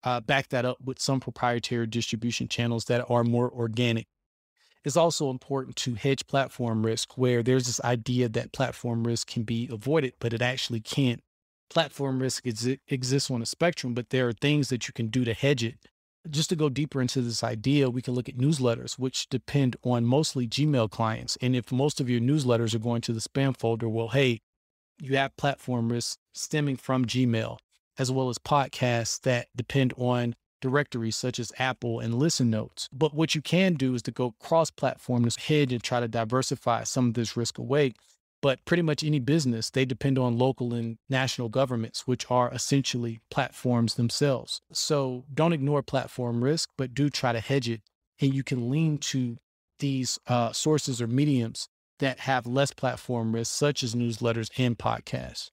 uh, 0.03 0.21
back 0.21 0.49
that 0.49 0.65
up 0.65 0.77
with 0.83 0.99
some 0.99 1.19
proprietary 1.19 1.87
distribution 1.87 2.47
channels 2.47 2.85
that 2.85 3.03
are 3.09 3.23
more 3.23 3.51
organic. 3.51 4.07
It's 4.83 4.95
also 4.95 5.31
important 5.31 5.75
to 5.77 5.95
hedge 5.95 6.27
platform 6.27 6.85
risk, 6.85 7.17
where 7.17 7.41
there's 7.41 7.65
this 7.65 7.81
idea 7.81 8.29
that 8.29 8.53
platform 8.53 9.03
risk 9.03 9.27
can 9.27 9.41
be 9.41 9.67
avoided, 9.71 10.13
but 10.19 10.31
it 10.31 10.43
actually 10.43 10.79
can't. 10.79 11.23
Platform 11.71 12.21
risk 12.21 12.45
is, 12.45 12.77
exists 12.87 13.31
on 13.31 13.41
a 13.41 13.47
spectrum, 13.47 13.95
but 13.95 14.11
there 14.11 14.27
are 14.27 14.33
things 14.33 14.69
that 14.69 14.87
you 14.87 14.93
can 14.93 15.07
do 15.07 15.25
to 15.25 15.33
hedge 15.33 15.63
it. 15.63 15.77
Just 16.29 16.49
to 16.49 16.55
go 16.55 16.69
deeper 16.69 17.01
into 17.01 17.21
this 17.21 17.43
idea, 17.43 17.89
we 17.89 18.01
can 18.01 18.13
look 18.13 18.27
at 18.27 18.37
newsletters, 18.37 18.97
which 18.97 19.29
depend 19.29 19.75
on 19.83 20.05
mostly 20.05 20.47
Gmail 20.47 20.89
clients. 20.89 21.37
And 21.41 21.55
if 21.55 21.71
most 21.71 22.01
of 22.01 22.09
your 22.09 22.19
newsletters 22.19 22.73
are 22.73 22.79
going 22.79 23.01
to 23.01 23.13
the 23.13 23.19
spam 23.19 23.55
folder, 23.55 23.87
well, 23.87 24.09
hey, 24.09 24.41
you 24.99 25.17
have 25.17 25.37
platform 25.37 25.91
risk 25.91 26.17
stemming 26.33 26.77
from 26.77 27.05
Gmail 27.05 27.57
as 27.97 28.11
well 28.11 28.29
as 28.29 28.37
podcasts 28.37 29.21
that 29.21 29.47
depend 29.55 29.93
on 29.97 30.35
directories 30.61 31.15
such 31.15 31.39
as 31.39 31.51
Apple 31.59 31.99
and 31.99 32.15
Listen 32.15 32.49
Notes. 32.49 32.89
But 32.91 33.13
what 33.13 33.35
you 33.35 33.41
can 33.41 33.75
do 33.75 33.93
is 33.93 34.01
to 34.03 34.11
go 34.11 34.35
cross 34.39 34.71
platform 34.71 35.29
to 35.29 35.39
hedge 35.39 35.71
and 35.71 35.83
try 35.83 35.99
to 35.99 36.07
diversify 36.07 36.83
some 36.83 37.09
of 37.09 37.13
this 37.13 37.37
risk 37.37 37.57
away. 37.57 37.93
But 38.45 38.63
pretty 38.65 38.83
much 38.83 39.03
any 39.03 39.19
business, 39.19 39.71
they 39.71 39.85
depend 39.85 40.19
on 40.19 40.37
local 40.37 40.71
and 40.71 40.99
national 41.09 41.49
governments, 41.49 42.05
which 42.05 42.29
are 42.29 42.53
essentially 42.53 43.19
platforms 43.31 43.95
themselves. 43.95 44.61
So 44.71 45.25
don't 45.33 45.51
ignore 45.51 45.81
platform 45.81 46.43
risk, 46.43 46.69
but 46.77 46.93
do 46.93 47.09
try 47.09 47.33
to 47.33 47.39
hedge 47.39 47.67
it. 47.67 47.81
And 48.21 48.35
you 48.35 48.43
can 48.43 48.69
lean 48.69 48.99
to 48.99 49.37
these 49.79 50.19
uh, 50.27 50.53
sources 50.53 51.01
or 51.01 51.07
mediums 51.07 51.69
that 51.97 52.19
have 52.19 52.45
less 52.45 52.71
platform 52.71 53.33
risk, 53.33 53.51
such 53.51 53.81
as 53.81 53.95
newsletters 53.95 54.51
and 54.59 54.77
podcasts 54.77 55.49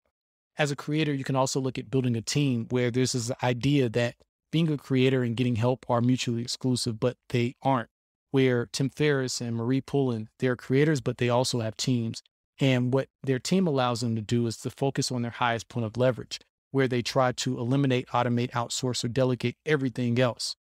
as 0.59 0.71
a 0.71 0.77
creator, 0.77 1.15
you 1.15 1.25
can 1.25 1.37
also 1.37 1.61
look 1.61 1.79
at 1.79 1.91
building 1.91 2.17
a 2.17 2.23
team 2.23 2.67
where 2.71 2.91
there's 2.91 3.13
this 3.13 3.33
idea 3.43 3.89
that 3.89 4.17
being 4.51 4.71
a 4.71 4.77
creator 4.77 5.23
and 5.23 5.37
getting 5.37 5.57
help 5.57 5.87
are 5.89 6.03
mutually 6.03 6.43
exclusive, 6.43 7.01
but 7.01 7.17
they 7.31 7.55
aren't. 7.63 7.89
Where 8.33 8.67
Tim 8.67 8.91
Ferriss 8.91 9.41
and 9.41 9.57
Marie 9.57 9.81
Poulin, 9.81 10.29
they're 10.39 10.57
creators, 10.57 11.01
but 11.01 11.19
they 11.19 11.29
also 11.29 11.61
have 11.61 11.77
teams. 11.77 12.23
And 12.63 12.95
what 12.95 13.09
their 13.25 13.41
team 13.41 13.67
allows 13.67 14.03
them 14.03 14.15
to 14.15 14.23
do 14.23 14.47
is 14.47 14.57
to 14.59 14.71
focus 14.71 15.11
on 15.11 15.23
their 15.23 15.33
highest 15.33 15.69
point 15.69 15.85
of 15.85 15.97
leverage, 15.97 16.39
where 16.71 16.87
they 16.87 17.03
try 17.03 17.33
to 17.33 17.59
eliminate, 17.59 18.07
automate, 18.11 18.53
outsource, 18.53 19.03
or 19.03 19.09
delegate 19.09 19.57
everything 19.67 20.21
else. 20.21 20.55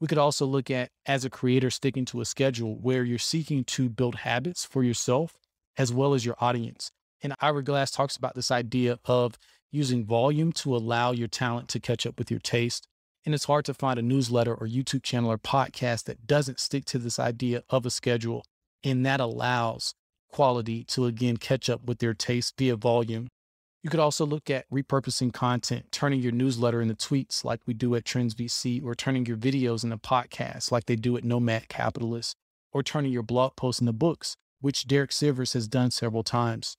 We 0.00 0.08
could 0.08 0.18
also 0.18 0.46
look 0.46 0.68
at, 0.68 0.90
as 1.06 1.24
a 1.24 1.30
creator, 1.30 1.70
sticking 1.70 2.06
to 2.06 2.20
a 2.20 2.24
schedule 2.24 2.74
where 2.74 3.04
you're 3.04 3.18
seeking 3.18 3.62
to 3.66 3.88
build 3.88 4.16
habits 4.16 4.64
for 4.64 4.82
yourself 4.82 5.36
as 5.78 5.92
well 5.92 6.12
as 6.12 6.26
your 6.26 6.34
audience. 6.40 6.90
And 7.22 7.34
Ira 7.40 7.62
Glass 7.62 7.92
talks 7.92 8.16
about 8.16 8.34
this 8.34 8.50
idea 8.50 8.98
of 9.04 9.38
using 9.70 10.04
volume 10.04 10.52
to 10.54 10.74
allow 10.74 11.12
your 11.12 11.28
talent 11.28 11.68
to 11.68 11.78
catch 11.78 12.04
up 12.04 12.18
with 12.18 12.32
your 12.32 12.40
taste. 12.40 12.88
And 13.24 13.32
it's 13.32 13.44
hard 13.44 13.64
to 13.66 13.74
find 13.74 13.96
a 13.96 14.02
newsletter 14.02 14.52
or 14.52 14.66
YouTube 14.66 15.04
channel 15.04 15.30
or 15.30 15.38
podcast 15.38 16.04
that 16.04 16.26
doesn't 16.26 16.58
stick 16.58 16.84
to 16.86 16.98
this 16.98 17.20
idea 17.20 17.62
of 17.70 17.86
a 17.86 17.90
schedule. 17.90 18.44
And 18.82 19.06
that 19.06 19.20
allows 19.20 19.94
quality 20.34 20.82
to 20.82 21.06
again 21.06 21.36
catch 21.36 21.70
up 21.70 21.84
with 21.84 22.00
their 22.00 22.12
taste 22.12 22.54
via 22.58 22.74
volume. 22.74 23.28
You 23.84 23.90
could 23.90 24.00
also 24.00 24.26
look 24.26 24.50
at 24.50 24.68
repurposing 24.68 25.32
content, 25.32 25.92
turning 25.92 26.18
your 26.18 26.32
newsletter 26.32 26.82
into 26.82 26.96
tweets 26.96 27.44
like 27.44 27.60
we 27.66 27.74
do 27.74 27.94
at 27.94 28.04
Trends 28.04 28.34
VC, 28.34 28.84
or 28.84 28.96
turning 28.96 29.26
your 29.26 29.36
videos 29.36 29.84
into 29.84 29.96
podcasts 29.96 30.72
like 30.72 30.86
they 30.86 30.96
do 30.96 31.16
at 31.16 31.22
Nomad 31.22 31.68
Capitalist, 31.68 32.34
or 32.72 32.82
turning 32.82 33.12
your 33.12 33.22
blog 33.22 33.54
posts 33.54 33.80
into 33.80 33.92
books, 33.92 34.34
which 34.60 34.88
Derek 34.88 35.10
Sivers 35.10 35.54
has 35.54 35.68
done 35.68 35.92
several 35.92 36.24
times. 36.24 36.74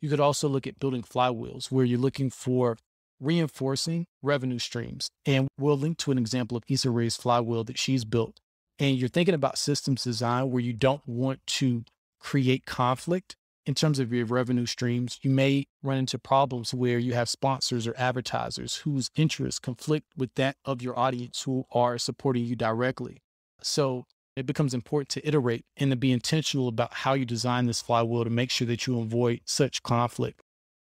You 0.00 0.08
could 0.08 0.20
also 0.20 0.48
look 0.48 0.68
at 0.68 0.78
building 0.78 1.02
flywheels 1.02 1.68
where 1.68 1.84
you're 1.84 1.98
looking 1.98 2.30
for 2.30 2.76
reinforcing 3.18 4.06
revenue 4.22 4.60
streams. 4.60 5.10
And 5.26 5.48
we'll 5.58 5.76
link 5.76 5.98
to 5.98 6.12
an 6.12 6.18
example 6.18 6.56
of 6.56 6.62
Issa 6.68 6.90
Rae's 6.90 7.16
flywheel 7.16 7.64
that 7.64 7.76
she's 7.78 8.04
built. 8.04 8.38
And 8.78 8.96
you're 8.96 9.08
thinking 9.08 9.34
about 9.34 9.58
systems 9.58 10.04
design 10.04 10.52
where 10.52 10.62
you 10.62 10.72
don't 10.72 11.06
want 11.08 11.44
to 11.58 11.82
create 12.20 12.66
conflict 12.66 13.36
in 13.66 13.74
terms 13.74 13.98
of 13.98 14.12
your 14.12 14.26
revenue 14.26 14.66
streams. 14.66 15.18
You 15.22 15.30
may 15.30 15.66
run 15.82 15.98
into 15.98 16.18
problems 16.18 16.72
where 16.72 16.98
you 16.98 17.14
have 17.14 17.28
sponsors 17.28 17.86
or 17.86 17.94
advertisers 17.96 18.76
whose 18.76 19.10
interests 19.16 19.58
conflict 19.58 20.06
with 20.16 20.34
that 20.34 20.56
of 20.64 20.82
your 20.82 20.98
audience 20.98 21.42
who 21.42 21.64
are 21.72 21.98
supporting 21.98 22.44
you 22.44 22.56
directly. 22.56 23.18
So 23.62 24.06
it 24.36 24.46
becomes 24.46 24.74
important 24.74 25.08
to 25.10 25.26
iterate 25.26 25.64
and 25.76 25.90
to 25.90 25.96
be 25.96 26.12
intentional 26.12 26.68
about 26.68 26.94
how 26.94 27.14
you 27.14 27.24
design 27.24 27.66
this 27.66 27.82
flywheel 27.82 28.24
to 28.24 28.30
make 28.30 28.50
sure 28.50 28.66
that 28.66 28.86
you 28.86 28.98
avoid 28.98 29.40
such 29.44 29.82
conflict. 29.82 30.40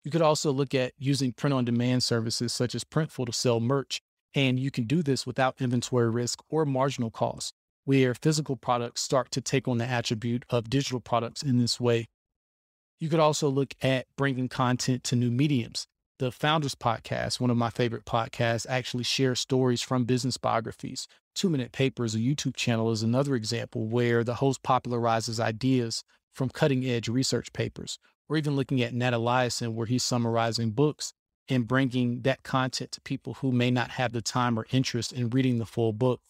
You 0.04 0.12
could 0.12 0.22
also 0.22 0.52
look 0.52 0.74
at 0.74 0.94
using 0.98 1.34
print 1.34 1.54
on 1.54 1.66
demand 1.66 2.04
services 2.04 2.54
such 2.54 2.74
as 2.74 2.84
Printful 2.84 3.28
to 3.28 3.34
sell 3.34 3.60
merch. 3.60 4.02
And 4.34 4.58
you 4.58 4.72
can 4.72 4.86
do 4.86 5.04
this 5.04 5.28
without 5.28 5.60
inventory 5.60 6.10
risk 6.10 6.40
or 6.50 6.66
marginal 6.66 7.12
costs, 7.12 7.52
where 7.86 8.14
physical 8.14 8.56
products 8.56 9.02
start 9.02 9.32
to 9.32 9.42
take 9.42 9.68
on 9.68 9.78
the 9.78 9.86
attribute 9.86 10.46
of 10.50 10.70
digital 10.70 11.00
products 11.00 11.42
in 11.42 11.58
this 11.58 11.80
way. 11.80 12.08
You 13.00 13.10
could 13.10 13.20
also 13.20 13.50
look 13.50 13.74
at 13.82 14.06
bringing 14.16 14.48
content 14.48 15.04
to 15.06 15.16
new 15.16 15.32
mediums. 15.32 15.88
The 16.20 16.32
Founders 16.32 16.76
Podcast, 16.76 17.40
one 17.40 17.50
of 17.50 17.58
my 17.58 17.72
favorite 17.72 18.06
podcasts, 18.06 18.68
actually 18.70 19.04
shares 19.04 19.40
stories 19.40 19.82
from 19.82 20.06
business 20.06 20.38
biographies. 20.38 21.08
Two 21.34 21.50
Minute 21.50 21.72
Papers, 21.72 22.14
a 22.14 22.20
YouTube 22.20 22.56
channel, 22.56 22.92
is 22.92 23.02
another 23.02 23.34
example 23.36 23.88
where 23.88 24.24
the 24.24 24.36
host 24.36 24.62
popularizes 24.62 25.40
ideas 25.40 26.04
from 26.32 26.50
cutting 26.50 26.86
edge 26.86 27.08
research 27.08 27.52
papers. 27.54 27.98
Or 28.30 28.38
even 28.38 28.56
looking 28.56 28.84
at 28.84 28.94
Nat 28.94 29.14
Eliason, 29.14 29.74
where 29.74 29.88
he's 29.88 30.04
summarizing 30.04 30.72
books 30.72 31.12
and 31.50 31.68
bringing 31.68 32.22
that 32.22 32.44
content 32.44 32.92
to 32.92 33.02
people 33.02 33.34
who 33.36 33.52
may 33.52 33.72
not 33.72 33.90
have 33.92 34.14
the 34.14 34.22
time 34.22 34.60
or 34.60 34.68
interest 34.72 35.12
in 35.12 35.32
reading 35.32 35.58
the 35.58 35.66
full 35.66 35.92
book. 35.92 36.22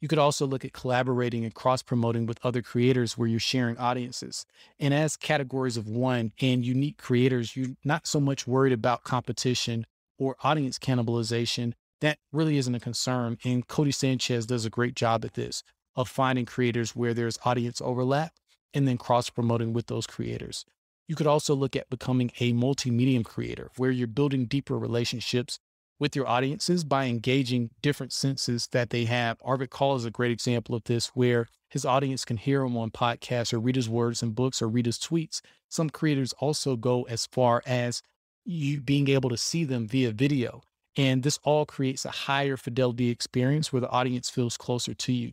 You 0.00 0.06
could 0.06 0.18
also 0.18 0.46
look 0.46 0.64
at 0.64 0.72
collaborating 0.72 1.44
and 1.44 1.54
cross 1.54 1.82
promoting 1.82 2.26
with 2.26 2.38
other 2.44 2.62
creators 2.62 3.18
where 3.18 3.26
you're 3.26 3.40
sharing 3.40 3.76
audiences. 3.78 4.46
And 4.78 4.94
as 4.94 5.16
categories 5.16 5.76
of 5.76 5.88
one 5.88 6.32
and 6.40 6.64
unique 6.64 6.98
creators, 6.98 7.56
you're 7.56 7.74
not 7.84 8.06
so 8.06 8.20
much 8.20 8.46
worried 8.46 8.72
about 8.72 9.02
competition 9.02 9.86
or 10.16 10.36
audience 10.42 10.78
cannibalization. 10.78 11.72
That 12.00 12.18
really 12.32 12.58
isn't 12.58 12.74
a 12.74 12.80
concern. 12.80 13.38
And 13.44 13.66
Codie 13.66 13.94
Sanchez 13.94 14.46
does 14.46 14.64
a 14.64 14.70
great 14.70 14.94
job 14.94 15.24
at 15.24 15.34
this 15.34 15.64
of 15.96 16.08
finding 16.08 16.46
creators 16.46 16.94
where 16.94 17.12
there's 17.12 17.38
audience 17.44 17.80
overlap 17.80 18.34
and 18.72 18.86
then 18.86 18.98
cross 18.98 19.30
promoting 19.30 19.72
with 19.72 19.88
those 19.88 20.06
creators. 20.06 20.64
You 21.08 21.16
could 21.16 21.26
also 21.26 21.56
look 21.56 21.74
at 21.74 21.90
becoming 21.90 22.30
a 22.38 22.52
multi-medium 22.52 23.24
creator 23.24 23.70
where 23.76 23.90
you're 23.90 24.06
building 24.06 24.44
deeper 24.44 24.78
relationships 24.78 25.58
with 25.98 26.14
your 26.14 26.28
audiences 26.28 26.84
by 26.84 27.06
engaging 27.06 27.70
different 27.82 28.12
senses 28.12 28.68
that 28.72 28.90
they 28.90 29.04
have. 29.04 29.38
Arvid 29.44 29.70
Kahl 29.70 29.96
is 29.96 30.04
a 30.04 30.10
great 30.10 30.30
example 30.30 30.74
of 30.74 30.84
this, 30.84 31.08
where 31.08 31.48
his 31.68 31.84
audience 31.84 32.24
can 32.24 32.36
hear 32.36 32.62
him 32.62 32.76
on 32.76 32.90
podcasts 32.90 33.52
or 33.52 33.58
read 33.58 33.76
his 33.76 33.88
words 33.88 34.22
in 34.22 34.30
books 34.30 34.62
or 34.62 34.68
read 34.68 34.86
his 34.86 34.98
tweets. 34.98 35.40
Some 35.68 35.90
creators 35.90 36.32
also 36.34 36.76
go 36.76 37.02
as 37.04 37.26
far 37.26 37.62
as 37.66 38.02
you 38.44 38.80
being 38.80 39.08
able 39.08 39.28
to 39.30 39.36
see 39.36 39.64
them 39.64 39.86
via 39.86 40.12
video. 40.12 40.62
And 40.96 41.22
this 41.22 41.38
all 41.44 41.66
creates 41.66 42.04
a 42.04 42.10
higher 42.10 42.56
fidelity 42.56 43.10
experience 43.10 43.72
where 43.72 43.80
the 43.80 43.90
audience 43.90 44.30
feels 44.30 44.56
closer 44.56 44.94
to 44.94 45.12
you. 45.12 45.32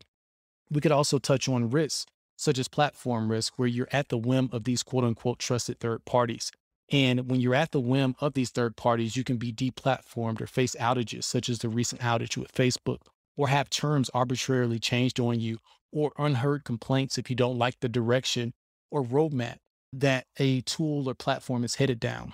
We 0.69 0.81
could 0.81 0.91
also 0.91 1.17
touch 1.17 1.47
on 1.47 1.69
risks, 1.69 2.05
such 2.35 2.59
as 2.59 2.67
platform 2.67 3.31
risk, 3.31 3.57
where 3.57 3.67
you're 3.67 3.87
at 3.91 4.09
the 4.09 4.17
whim 4.17 4.49
of 4.51 4.65
these 4.65 4.83
quote 4.83 5.03
unquote 5.03 5.39
trusted 5.39 5.79
third 5.79 6.05
parties. 6.05 6.51
And 6.91 7.29
when 7.29 7.39
you're 7.39 7.55
at 7.55 7.71
the 7.71 7.79
whim 7.79 8.15
of 8.19 8.33
these 8.33 8.51
third 8.51 8.75
parties, 8.75 9.15
you 9.15 9.23
can 9.23 9.37
be 9.37 9.51
deplatformed 9.51 10.39
or 10.39 10.47
face 10.47 10.75
outages, 10.79 11.23
such 11.23 11.49
as 11.49 11.59
the 11.59 11.69
recent 11.69 12.01
outage 12.01 12.37
with 12.37 12.53
Facebook, 12.53 12.99
or 13.35 13.47
have 13.47 13.69
terms 13.69 14.09
arbitrarily 14.13 14.79
changed 14.79 15.19
on 15.19 15.39
you, 15.39 15.57
or 15.91 16.11
unheard 16.17 16.63
complaints 16.63 17.17
if 17.17 17.29
you 17.29 17.35
don't 17.35 17.57
like 17.57 17.79
the 17.79 17.89
direction 17.89 18.53
or 18.91 19.03
roadmap 19.03 19.57
that 19.91 20.27
a 20.37 20.61
tool 20.61 21.09
or 21.09 21.13
platform 21.13 21.63
is 21.63 21.75
headed 21.75 21.99
down. 21.99 22.33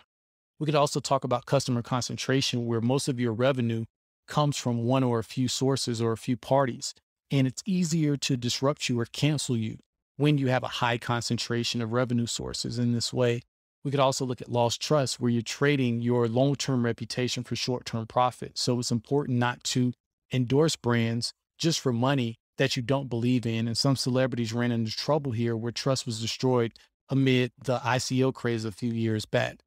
We 0.60 0.66
could 0.66 0.76
also 0.76 1.00
talk 1.00 1.24
about 1.24 1.46
customer 1.46 1.82
concentration, 1.82 2.66
where 2.66 2.82
most 2.82 3.08
of 3.08 3.20
your 3.20 3.34
revenue 3.34 3.86
comes 4.28 4.58
from 4.58 4.84
one 4.84 5.04
or 5.04 5.20
a 5.20 5.24
few 5.24 5.48
sources 5.48 6.02
or 6.02 6.12
a 6.12 6.18
few 6.18 6.38
parties. 6.38 6.94
And 7.30 7.48
it's 7.48 7.64
easier 7.66 8.18
to 8.18 8.36
disrupt 8.36 8.90
you 8.90 9.00
or 9.00 9.06
cancel 9.06 9.56
you 9.56 9.78
when 10.18 10.38
you 10.38 10.48
have 10.48 10.64
a 10.64 10.68
high 10.68 10.98
concentration 10.98 11.82
of 11.82 11.94
revenue 11.94 12.26
sources 12.26 12.78
in 12.78 12.94
this 12.94 13.14
way 13.14 13.42
we 13.84 13.92
could 13.92 14.00
also 14.00 14.26
look 14.26 14.42
at 14.42 14.52
lost 14.52 14.82
trust, 14.82 15.20
where 15.20 15.32
you're 15.32 15.42
trading 15.42 16.02
your 16.02 16.28
long 16.28 16.56
term 16.56 16.86
reputation 16.86 17.44
for 17.44 17.56
short 17.56 17.86
term 17.86 18.06
profit. 18.06 18.58
So 18.58 18.80
it's 18.80 18.92
important 18.92 19.40
not 19.40 19.64
to 19.66 19.94
endorse 20.32 20.76
brands 20.76 21.34
just 21.58 21.80
for 21.80 21.92
money 21.92 22.36
that 22.58 22.76
you 22.76 22.84
don't 22.84 23.10
believe 23.10 23.46
in. 23.46 23.68
And 23.68 23.78
some 23.78 23.96
celebrities 23.96 24.54
ran 24.54 24.72
into 24.72 24.92
trouble 24.92 25.32
here 25.32 25.56
where 25.56 25.72
trust 25.72 26.06
was 26.06 26.22
destroyed 26.22 26.74
amid 27.10 27.52
the 27.62 27.80
ICO 27.80 28.34
craze 28.34 28.66
a 28.66 28.72
few 28.72 28.92
years 28.92 29.26
back. 29.26 29.58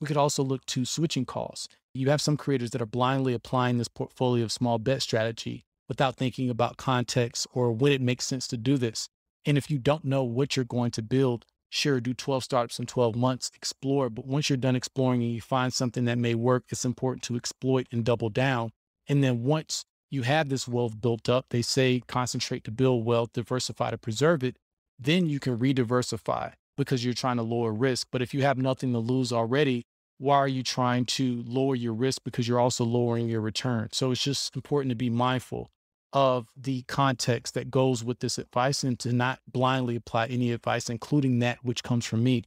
We 0.00 0.06
could 0.06 0.16
also 0.16 0.42
look 0.42 0.64
to 0.66 0.84
switching 0.84 1.26
costs. 1.26 1.68
You 1.92 2.08
have 2.10 2.22
some 2.22 2.36
creators 2.36 2.70
that 2.70 2.80
are 2.80 2.86
blindly 2.86 3.34
applying 3.34 3.78
this 3.78 3.88
portfolio 3.88 4.44
of 4.44 4.52
small 4.52 4.78
bet 4.78 5.02
strategy 5.02 5.64
without 5.88 6.16
thinking 6.16 6.48
about 6.48 6.76
context 6.76 7.46
or 7.52 7.72
when 7.72 7.92
it 7.92 8.00
makes 8.00 8.24
sense 8.24 8.46
to 8.48 8.56
do 8.56 8.78
this. 8.78 9.08
And 9.44 9.58
if 9.58 9.70
you 9.70 9.78
don't 9.78 10.04
know 10.04 10.22
what 10.22 10.56
you're 10.56 10.64
going 10.64 10.92
to 10.92 11.02
build, 11.02 11.44
sure, 11.70 12.00
do 12.00 12.12
12 12.12 12.44
startups 12.44 12.78
in 12.78 12.86
12 12.86 13.16
months, 13.16 13.50
explore. 13.54 14.10
But 14.10 14.26
once 14.26 14.50
you're 14.50 14.56
done 14.56 14.76
exploring 14.76 15.22
and 15.22 15.32
you 15.32 15.40
find 15.40 15.72
something 15.72 16.04
that 16.04 16.18
may 16.18 16.34
work, 16.34 16.64
it's 16.68 16.84
important 16.84 17.22
to 17.24 17.36
exploit 17.36 17.86
and 17.90 18.04
double 18.04 18.28
down. 18.28 18.72
And 19.08 19.24
then 19.24 19.42
once 19.42 19.84
you 20.10 20.22
have 20.22 20.48
this 20.48 20.68
wealth 20.68 21.00
built 21.00 21.28
up, 21.28 21.46
they 21.50 21.62
say 21.62 22.02
concentrate 22.06 22.64
to 22.64 22.70
build 22.70 23.06
wealth, 23.06 23.32
diversify 23.32 23.90
to 23.92 23.98
preserve 23.98 24.44
it. 24.44 24.56
Then 24.98 25.26
you 25.28 25.40
can 25.40 25.58
re-diversify 25.58 26.50
because 26.76 27.04
you're 27.04 27.14
trying 27.14 27.36
to 27.36 27.42
lower 27.42 27.72
risk. 27.72 28.08
But 28.10 28.20
if 28.20 28.34
you 28.34 28.42
have 28.42 28.58
nothing 28.58 28.92
to 28.92 28.98
lose 28.98 29.32
already, 29.32 29.84
why 30.18 30.36
are 30.36 30.48
you 30.48 30.62
trying 30.62 31.06
to 31.06 31.42
lower 31.46 31.74
your 31.74 31.94
risk 31.94 32.22
because 32.24 32.46
you're 32.46 32.60
also 32.60 32.84
lowering 32.84 33.28
your 33.28 33.40
return? 33.40 33.88
So 33.92 34.10
it's 34.10 34.22
just 34.22 34.54
important 34.54 34.90
to 34.90 34.96
be 34.96 35.08
mindful 35.08 35.70
of 36.12 36.48
the 36.56 36.82
context 36.82 37.54
that 37.54 37.70
goes 37.70 38.02
with 38.02 38.20
this 38.20 38.38
advice 38.38 38.82
and 38.82 38.98
to 38.98 39.12
not 39.12 39.40
blindly 39.46 39.96
apply 39.96 40.26
any 40.26 40.52
advice, 40.52 40.90
including 40.90 41.38
that 41.38 41.58
which 41.62 41.82
comes 41.82 42.04
from 42.04 42.24
me. 42.24 42.44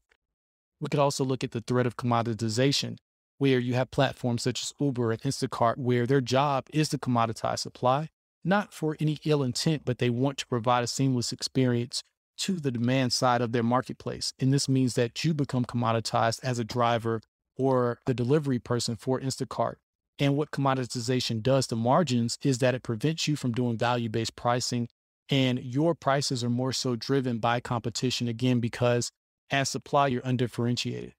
We 0.80 0.90
could 0.90 1.00
also 1.00 1.24
look 1.24 1.44
at 1.44 1.52
the 1.52 1.62
threat 1.62 1.86
of 1.86 1.96
commoditization, 1.96 2.98
where 3.38 3.60
you 3.60 3.74
have 3.74 3.92
platforms 3.92 4.44
such 4.44 4.62
as 4.62 4.74
Uber 4.80 5.12
and 5.12 5.22
Instacart, 5.22 5.78
where 5.78 6.06
their 6.06 6.22
job 6.22 6.68
is 6.74 6.90
to 6.90 6.98
commoditize 6.98 7.60
supply, 7.60 8.10
not 8.44 8.74
for 8.74 8.98
any 9.00 9.18
ill 9.24 9.44
intent, 9.44 9.84
but 9.86 10.00
they 10.00 10.10
want 10.10 10.38
to 10.40 10.48
provide 10.48 10.84
a 10.84 10.88
seamless 10.88 11.32
experience 11.32 12.04
to 12.36 12.54
the 12.54 12.72
demand 12.72 13.14
side 13.14 13.42
of 13.42 13.52
their 13.52 13.64
marketplace. 13.64 14.34
And 14.40 14.52
this 14.52 14.68
means 14.68 14.96
that 14.96 15.24
you 15.24 15.34
become 15.34 15.66
commoditized 15.66 16.44
as 16.44 16.60
a 16.60 16.64
driver 16.64 17.22
or 17.56 18.00
the 18.06 18.14
delivery 18.14 18.60
person 18.60 18.96
for 18.96 19.20
Instacart. 19.20 19.76
And 20.20 20.38
what 20.38 20.52
commoditization 20.52 21.42
does 21.42 21.68
to 21.68 21.76
margins 21.76 22.38
is 22.44 22.60
that 22.60 22.76
it 22.76 22.84
prevents 22.84 23.28
you 23.28 23.36
from 23.36 23.52
doing 23.52 23.78
value 23.78 24.10
based 24.10 24.36
pricing. 24.36 24.88
And 25.30 25.60
your 25.60 25.96
prices 25.96 26.44
are 26.44 26.50
more 26.50 26.74
so 26.74 26.96
driven 26.96 27.40
by 27.40 27.60
competition, 27.60 28.28
again, 28.28 28.60
because 28.60 29.12
as 29.50 29.70
supply, 29.70 30.08
you're 30.08 30.22
undifferentiated. 30.24 31.14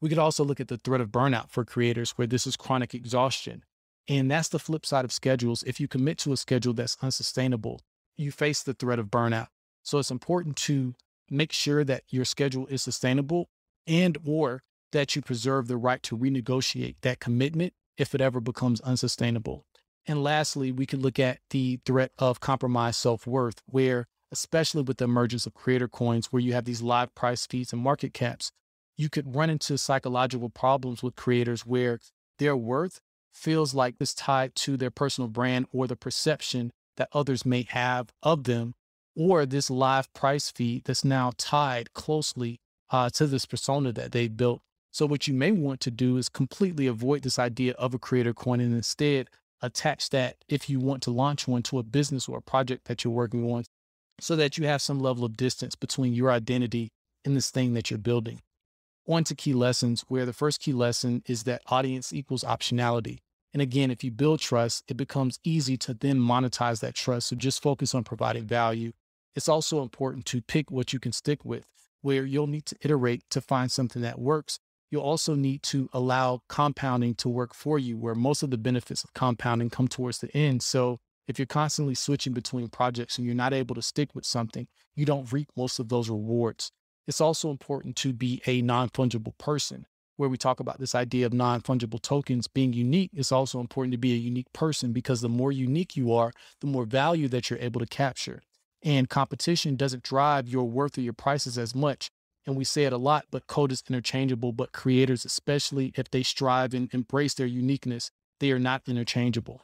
We 0.00 0.08
could 0.08 0.18
also 0.18 0.44
look 0.44 0.60
at 0.60 0.68
the 0.68 0.78
threat 0.78 1.00
of 1.00 1.08
burnout 1.08 1.50
for 1.50 1.64
creators, 1.64 2.12
where 2.12 2.26
this 2.26 2.46
is 2.46 2.56
chronic 2.56 2.94
exhaustion. 2.94 3.64
And 4.08 4.30
that's 4.30 4.48
the 4.48 4.58
flip 4.58 4.86
side 4.86 5.04
of 5.04 5.12
schedules. 5.12 5.62
If 5.64 5.80
you 5.80 5.88
commit 5.88 6.18
to 6.18 6.32
a 6.32 6.36
schedule 6.36 6.72
that's 6.72 6.96
unsustainable, 7.02 7.80
you 8.16 8.30
face 8.30 8.62
the 8.62 8.74
threat 8.74 8.98
of 8.98 9.06
burnout. 9.06 9.48
So 9.82 9.98
it's 9.98 10.10
important 10.10 10.56
to 10.56 10.94
make 11.30 11.52
sure 11.52 11.84
that 11.84 12.04
your 12.08 12.24
schedule 12.24 12.66
is 12.66 12.82
sustainable 12.82 13.48
and 13.86 14.18
or 14.24 14.62
that 14.92 15.14
you 15.14 15.22
preserve 15.22 15.68
the 15.68 15.76
right 15.76 16.02
to 16.02 16.16
renegotiate 16.16 16.96
that 17.02 17.20
commitment 17.20 17.72
if 17.96 18.14
it 18.14 18.20
ever 18.20 18.40
becomes 18.40 18.80
unsustainable. 18.80 19.64
And 20.06 20.22
lastly, 20.22 20.72
we 20.72 20.86
can 20.86 21.00
look 21.00 21.18
at 21.18 21.38
the 21.50 21.78
threat 21.84 22.12
of 22.18 22.40
compromised 22.40 22.98
self 22.98 23.26
worth, 23.26 23.62
where, 23.66 24.06
especially 24.32 24.82
with 24.82 24.98
the 24.98 25.04
emergence 25.04 25.46
of 25.46 25.54
creator 25.54 25.88
coins, 25.88 26.26
where 26.26 26.40
you 26.40 26.52
have 26.52 26.64
these 26.64 26.82
live 26.82 27.14
price 27.14 27.46
feeds 27.46 27.72
and 27.72 27.82
market 27.82 28.14
caps, 28.14 28.50
you 28.96 29.08
could 29.08 29.34
run 29.34 29.50
into 29.50 29.78
psychological 29.78 30.48
problems 30.48 31.02
with 31.02 31.16
creators 31.16 31.66
where 31.66 32.00
their 32.38 32.56
worth 32.56 33.00
feels 33.32 33.74
like 33.74 33.94
it's 34.00 34.14
tied 34.14 34.54
to 34.54 34.76
their 34.76 34.90
personal 34.90 35.28
brand 35.28 35.66
or 35.72 35.86
the 35.86 35.96
perception 35.96 36.70
that 36.96 37.08
others 37.12 37.46
may 37.46 37.62
have 37.62 38.08
of 38.22 38.44
them, 38.44 38.74
or 39.16 39.46
this 39.46 39.70
live 39.70 40.12
price 40.12 40.50
feed 40.50 40.84
that's 40.84 41.04
now 41.04 41.32
tied 41.36 41.92
closely 41.92 42.60
uh, 42.90 43.08
to 43.10 43.26
this 43.26 43.46
persona 43.46 43.92
that 43.92 44.12
they 44.12 44.28
built 44.28 44.60
so 44.90 45.06
what 45.06 45.28
you 45.28 45.34
may 45.34 45.52
want 45.52 45.80
to 45.80 45.90
do 45.90 46.16
is 46.16 46.28
completely 46.28 46.86
avoid 46.86 47.22
this 47.22 47.38
idea 47.38 47.74
of 47.74 47.94
a 47.94 47.98
creator 47.98 48.34
coin 48.34 48.60
and 48.60 48.74
instead 48.74 49.28
attach 49.62 50.10
that 50.10 50.36
if 50.48 50.68
you 50.68 50.80
want 50.80 51.02
to 51.02 51.10
launch 51.10 51.46
one 51.46 51.62
to 51.62 51.78
a 51.78 51.82
business 51.82 52.28
or 52.28 52.38
a 52.38 52.42
project 52.42 52.86
that 52.86 53.04
you're 53.04 53.12
working 53.12 53.50
on 53.50 53.64
so 54.20 54.36
that 54.36 54.58
you 54.58 54.66
have 54.66 54.82
some 54.82 54.98
level 54.98 55.24
of 55.24 55.36
distance 55.36 55.74
between 55.74 56.12
your 56.12 56.30
identity 56.30 56.90
and 57.24 57.36
this 57.36 57.50
thing 57.50 57.74
that 57.74 57.90
you're 57.90 57.98
building. 57.98 58.40
On 59.06 59.24
to 59.24 59.34
key 59.34 59.52
lessons, 59.52 60.04
where 60.08 60.26
the 60.26 60.32
first 60.32 60.60
key 60.60 60.72
lesson 60.72 61.22
is 61.26 61.44
that 61.44 61.62
audience 61.66 62.12
equals 62.12 62.44
optionality. 62.44 63.18
And 63.52 63.60
again, 63.60 63.90
if 63.90 64.04
you 64.04 64.10
build 64.10 64.40
trust, 64.40 64.84
it 64.88 64.96
becomes 64.96 65.40
easy 65.42 65.76
to 65.78 65.94
then 65.94 66.18
monetize 66.18 66.80
that 66.80 66.94
trust. 66.94 67.28
So 67.28 67.36
just 67.36 67.62
focus 67.62 67.94
on 67.94 68.04
providing 68.04 68.44
value. 68.44 68.92
It's 69.34 69.48
also 69.48 69.82
important 69.82 70.26
to 70.26 70.42
pick 70.42 70.70
what 70.70 70.92
you 70.92 71.00
can 71.00 71.12
stick 71.12 71.44
with, 71.44 71.66
where 72.02 72.24
you'll 72.24 72.46
need 72.46 72.66
to 72.66 72.76
iterate 72.82 73.24
to 73.30 73.40
find 73.40 73.70
something 73.70 74.02
that 74.02 74.18
works 74.18 74.58
you'll 74.90 75.02
also 75.02 75.34
need 75.34 75.62
to 75.62 75.88
allow 75.92 76.42
compounding 76.48 77.14
to 77.16 77.28
work 77.28 77.54
for 77.54 77.78
you, 77.78 77.96
where 77.96 78.14
most 78.14 78.42
of 78.42 78.50
the 78.50 78.58
benefits 78.58 79.04
of 79.04 79.14
compounding 79.14 79.70
come 79.70 79.88
towards 79.88 80.18
the 80.18 80.34
end. 80.36 80.62
So 80.62 80.98
if 81.28 81.38
you're 81.38 81.46
constantly 81.46 81.94
switching 81.94 82.32
between 82.32 82.68
projects 82.68 83.16
and 83.16 83.26
you're 83.26 83.36
not 83.36 83.52
able 83.52 83.74
to 83.76 83.82
stick 83.82 84.14
with 84.14 84.26
something, 84.26 84.66
you 84.96 85.06
don't 85.06 85.32
reap 85.32 85.48
most 85.56 85.78
of 85.78 85.88
those 85.88 86.10
rewards. 86.10 86.72
It's 87.06 87.20
also 87.20 87.50
important 87.50 87.96
to 87.96 88.12
be 88.12 88.42
a 88.46 88.62
non 88.62 88.88
fungible 88.90 89.36
person. 89.38 89.86
Where 90.16 90.28
we 90.28 90.36
talk 90.36 90.60
about 90.60 90.78
this 90.78 90.94
idea 90.94 91.24
of 91.24 91.32
non 91.32 91.62
fungible 91.62 92.02
tokens 92.02 92.46
being 92.46 92.74
unique, 92.74 93.10
it's 93.14 93.32
also 93.32 93.58
important 93.58 93.92
to 93.92 93.98
be 93.98 94.12
a 94.12 94.18
unique 94.18 94.52
person 94.52 94.92
because 94.92 95.22
the 95.22 95.30
more 95.30 95.50
unique 95.50 95.96
you 95.96 96.12
are, 96.12 96.32
the 96.60 96.66
more 96.66 96.84
value 96.84 97.26
that 97.28 97.48
you're 97.48 97.58
able 97.60 97.80
to 97.80 97.86
capture. 97.86 98.42
And 98.82 99.08
competition 99.08 99.76
doesn't 99.76 100.02
drive 100.02 100.48
your 100.48 100.64
worth 100.64 100.98
or 100.98 101.02
your 101.02 101.12
prices 101.14 101.56
as 101.56 101.74
much 101.74 102.10
and 102.50 102.58
we 102.58 102.64
say 102.64 102.84
it 102.84 102.92
a 102.92 102.98
lot, 102.98 103.26
but 103.30 103.46
code 103.46 103.72
is 103.72 103.82
interchangeable. 103.88 104.52
But 104.52 104.72
creators, 104.72 105.24
especially 105.24 105.92
if 105.96 106.10
they 106.10 106.22
strive 106.22 106.74
and 106.74 106.92
embrace 106.92 107.34
their 107.34 107.46
uniqueness, 107.46 108.10
they 108.40 108.50
are 108.50 108.58
not 108.58 108.82
interchangeable. 108.86 109.62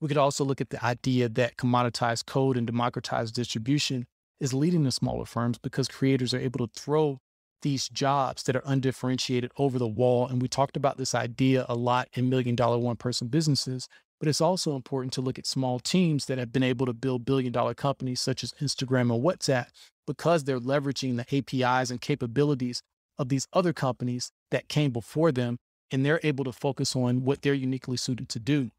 We 0.00 0.08
could 0.08 0.16
also 0.16 0.44
look 0.44 0.60
at 0.60 0.70
the 0.70 0.84
idea 0.84 1.28
that 1.28 1.56
commoditized 1.56 2.26
code 2.26 2.56
and 2.56 2.66
democratized 2.66 3.34
distribution 3.34 4.06
is 4.40 4.54
leading 4.54 4.84
to 4.84 4.92
smaller 4.92 5.24
firms 5.24 5.58
because 5.58 5.88
creators 5.88 6.34
are 6.34 6.38
able 6.38 6.66
to 6.66 6.80
throw 6.80 7.20
these 7.62 7.88
jobs 7.88 8.44
that 8.44 8.54
are 8.54 8.62
undifferentiated 8.64 9.50
over 9.56 9.78
the 9.78 9.88
wall. 9.88 10.26
And 10.26 10.40
we 10.40 10.48
talked 10.48 10.76
about 10.76 10.96
this 10.96 11.14
idea 11.14 11.66
a 11.68 11.74
lot 11.74 12.08
in 12.14 12.28
million 12.28 12.54
dollar 12.54 12.78
one 12.78 12.96
person 12.96 13.28
businesses, 13.28 13.88
but 14.20 14.28
it's 14.28 14.40
also 14.40 14.76
important 14.76 15.12
to 15.14 15.20
look 15.20 15.38
at 15.38 15.46
small 15.46 15.80
teams 15.80 16.26
that 16.26 16.38
have 16.38 16.52
been 16.52 16.62
able 16.62 16.86
to 16.86 16.92
build 16.92 17.24
billion 17.24 17.52
dollar 17.52 17.74
companies 17.74 18.20
such 18.20 18.44
as 18.44 18.52
Instagram 18.60 19.12
and 19.12 19.24
WhatsApp 19.24 19.66
because 20.08 20.44
they're 20.44 20.58
leveraging 20.58 21.16
the 21.18 21.36
APIs 21.36 21.90
and 21.90 22.00
capabilities 22.00 22.82
of 23.18 23.28
these 23.28 23.46
other 23.52 23.74
companies 23.74 24.32
that 24.50 24.68
came 24.68 24.90
before 24.90 25.30
them, 25.30 25.58
and 25.90 26.04
they're 26.04 26.20
able 26.22 26.44
to 26.44 26.52
focus 26.52 26.96
on 26.96 27.24
what 27.24 27.42
they're 27.42 27.52
uniquely 27.52 27.98
suited 27.98 28.30
to 28.30 28.38
do. 28.38 28.70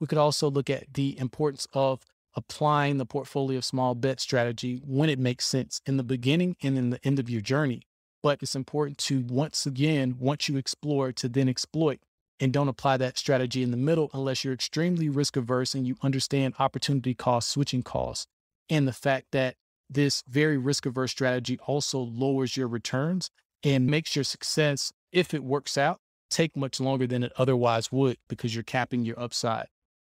We 0.00 0.06
could 0.06 0.18
also 0.18 0.50
look 0.50 0.70
at 0.70 0.94
the 0.94 1.18
importance 1.18 1.68
of 1.74 2.00
applying 2.34 2.96
the 2.96 3.04
portfolio 3.04 3.60
small 3.60 3.94
bet 3.94 4.18
strategy 4.18 4.80
when 4.86 5.10
it 5.10 5.18
makes 5.18 5.44
sense 5.44 5.82
in 5.84 5.98
the 5.98 6.02
beginning 6.02 6.56
and 6.62 6.78
in 6.78 6.88
the 6.88 7.04
end 7.04 7.18
of 7.18 7.28
your 7.28 7.42
journey. 7.42 7.82
But 8.22 8.38
it's 8.40 8.54
important 8.54 8.96
to 8.98 9.20
once 9.28 9.66
again, 9.66 10.16
once 10.18 10.48
you 10.48 10.56
explore, 10.56 11.12
to 11.12 11.28
then 11.28 11.50
exploit 11.50 12.00
and 12.40 12.50
don't 12.50 12.68
apply 12.68 12.96
that 12.96 13.18
strategy 13.18 13.62
in 13.62 13.72
the 13.72 13.76
middle 13.76 14.08
unless 14.14 14.42
you're 14.42 14.54
extremely 14.54 15.10
risk 15.10 15.36
averse 15.36 15.74
and 15.74 15.86
you 15.86 15.96
understand 16.02 16.54
opportunity 16.58 17.12
cost, 17.12 17.50
switching 17.50 17.82
costs, 17.82 18.26
and 18.70 18.88
the 18.88 18.92
fact 18.92 19.26
that 19.32 19.56
this 19.94 20.22
very 20.28 20.58
risk 20.58 20.86
averse 20.86 21.10
strategy 21.10 21.58
also 21.66 21.98
lowers 21.98 22.56
your 22.56 22.68
returns 22.68 23.30
and 23.62 23.86
makes 23.86 24.16
your 24.16 24.24
success, 24.24 24.92
if 25.12 25.34
it 25.34 25.44
works 25.44 25.78
out, 25.78 26.00
take 26.30 26.56
much 26.56 26.80
longer 26.80 27.06
than 27.06 27.22
it 27.22 27.32
otherwise 27.36 27.92
would 27.92 28.16
because 28.28 28.54
you're 28.54 28.64
capping 28.64 29.04
your 29.04 29.20
upside. 29.20 29.66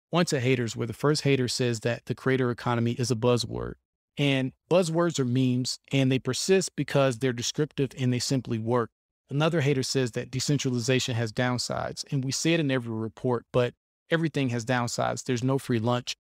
One 0.09 0.25
to 0.25 0.39
haters, 0.39 0.75
where 0.75 0.87
the 0.87 0.93
first 0.93 1.23
hater 1.23 1.47
says 1.47 1.81
that 1.81 2.05
the 2.05 2.15
creator 2.15 2.51
economy 2.51 2.91
is 2.91 3.11
a 3.11 3.15
buzzword. 3.15 3.73
And 4.17 4.51
buzzwords 4.69 5.19
are 5.19 5.25
memes 5.25 5.79
and 5.91 6.11
they 6.11 6.19
persist 6.19 6.75
because 6.75 7.17
they're 7.17 7.33
descriptive 7.33 7.91
and 7.97 8.13
they 8.13 8.19
simply 8.19 8.59
work. 8.59 8.91
Another 9.29 9.61
hater 9.61 9.81
says 9.81 10.11
that 10.11 10.29
decentralization 10.29 11.15
has 11.15 11.33
downsides. 11.33 12.03
And 12.11 12.23
we 12.23 12.31
say 12.31 12.53
it 12.53 12.59
in 12.59 12.69
every 12.69 12.93
report, 12.93 13.45
but 13.51 13.73
everything 14.11 14.49
has 14.49 14.65
downsides. 14.65 15.23
There's 15.23 15.43
no 15.43 15.57
free 15.57 15.79
lunch. 15.79 16.15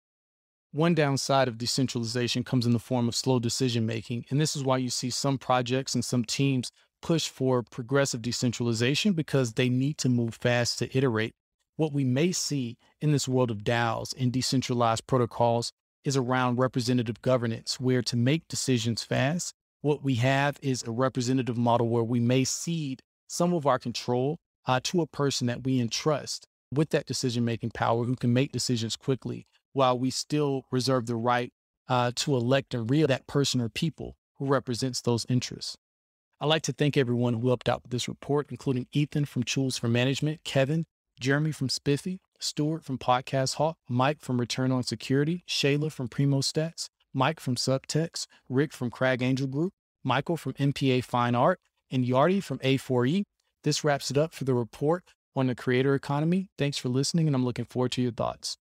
One 0.75 0.95
downside 0.95 1.49
of 1.49 1.59
decentralization 1.59 2.45
comes 2.45 2.65
in 2.65 2.73
the 2.73 2.79
form 2.79 3.07
of 3.07 3.15
slow 3.15 3.39
decision 3.39 3.85
making. 3.85 4.25
And 4.31 4.41
this 4.41 4.57
is 4.57 4.65
why 4.65 4.79
you 4.79 4.89
see 4.89 5.11
some 5.11 5.37
projects 5.37 5.95
and 5.95 6.03
some 6.03 6.25
teams 6.25 6.71
push 7.03 7.29
for 7.29 7.63
progressive 7.63 8.23
decentralization 8.23 9.13
because 9.13 9.53
they 9.53 9.69
need 9.69 9.99
to 9.99 10.09
move 10.09 10.35
fast 10.35 10.79
to 10.79 10.97
iterate. 10.97 11.35
What 11.77 11.93
we 11.93 12.05
may 12.05 12.33
see 12.33 12.79
in 13.03 13.13
this 13.13 13.29
world 13.29 13.51
of 13.51 13.65
DAOs 13.65 14.15
and 14.19 14.33
decentralized 14.33 15.07
protocols 15.07 15.73
is 16.05 16.17
around 16.17 16.57
representative 16.57 17.21
governance, 17.21 17.79
where 17.79 18.01
to 18.01 18.17
make 18.17 18.49
decisions 18.49 19.03
fast, 19.03 19.53
what 19.83 20.03
we 20.03 20.15
have 20.15 20.59
is 20.63 20.83
a 20.85 20.91
representative 20.91 21.59
model 21.59 21.91
where 21.91 22.03
we 22.03 22.19
may 22.19 22.45
cede 22.45 23.03
some 23.27 23.53
of 23.53 23.67
our 23.67 23.79
control 23.79 24.39
uh, 24.65 24.81
to 24.85 25.03
a 25.03 25.07
person 25.07 25.49
that 25.49 25.65
we 25.65 25.81
entrust 25.81 26.47
with 26.73 26.89
that 26.91 27.05
decision 27.05 27.45
making 27.45 27.73
power 27.73 28.05
who 28.05 28.17
can 28.17 28.33
make 28.33 28.53
decisions 28.53 28.97
quickly 28.97 29.47
while 29.73 29.99
we 29.99 30.11
still 30.11 30.65
reserve 30.71 31.07
the 31.07 31.17
right 31.17 31.53
uh, 31.89 32.13
to 32.17 32.35
elect 32.35 32.75
and 32.75 32.91
re 32.91 33.05
that 33.05 33.27
person 33.27 33.61
or 33.61 33.69
people 33.69 34.17
who 34.39 34.47
represents 34.47 35.01
those 35.01 35.27
interests. 35.29 35.77
I'd 36.41 36.47
like 36.47 36.63
to 36.63 36.73
thank 36.73 36.97
everyone 36.97 37.35
who 37.35 37.49
helped 37.49 37.69
out 37.69 37.83
with 37.83 37.93
this 37.93 38.09
report, 38.09 38.49
including 38.51 38.89
Ethan 38.93 39.27
from 39.27 39.45
Tools 39.45 39.79
for 39.79 39.89
Management, 39.89 40.43
Kevin, 40.45 40.87
Jeremy 41.21 41.53
from 41.53 41.69
Spiffy, 41.69 42.21
Stuart 42.41 42.85
from 42.85 42.99
Podcast 42.99 43.55
Hawk, 43.55 43.77
Mike 43.89 44.21
from 44.21 44.41
Return 44.41 44.73
on 44.73 44.83
Security, 44.83 45.45
Shayla 45.49 45.93
from 45.93 46.09
Primo 46.09 46.41
Stats, 46.41 46.89
Mike 47.15 47.39
from 47.39 47.55
Subtext, 47.55 48.27
Rick 48.49 48.73
from 48.73 48.91
Crag 48.91 49.23
Angel 49.23 49.47
Group, 49.47 49.73
Michael 50.03 50.37
from 50.37 50.55
MPA 50.55 51.05
Fine 51.05 51.37
Art, 51.37 51.61
and 51.91 52.05
Yardi 52.05 52.43
from 52.43 52.59
A4E. 52.59 53.23
This 53.63 53.85
wraps 53.85 54.11
it 54.11 54.19
up 54.19 54.33
for 54.33 54.43
the 54.43 54.55
report 54.55 55.05
on 55.37 55.47
the 55.47 55.55
creator 55.55 55.95
economy. 55.95 56.49
Thanks 56.59 56.79
for 56.79 56.89
listening, 56.89 57.29
and 57.29 57.37
I'm 57.37 57.45
looking 57.45 57.67
forward 57.67 57.93
to 57.93 58.03
your 58.03 58.13
thoughts. 58.13 58.57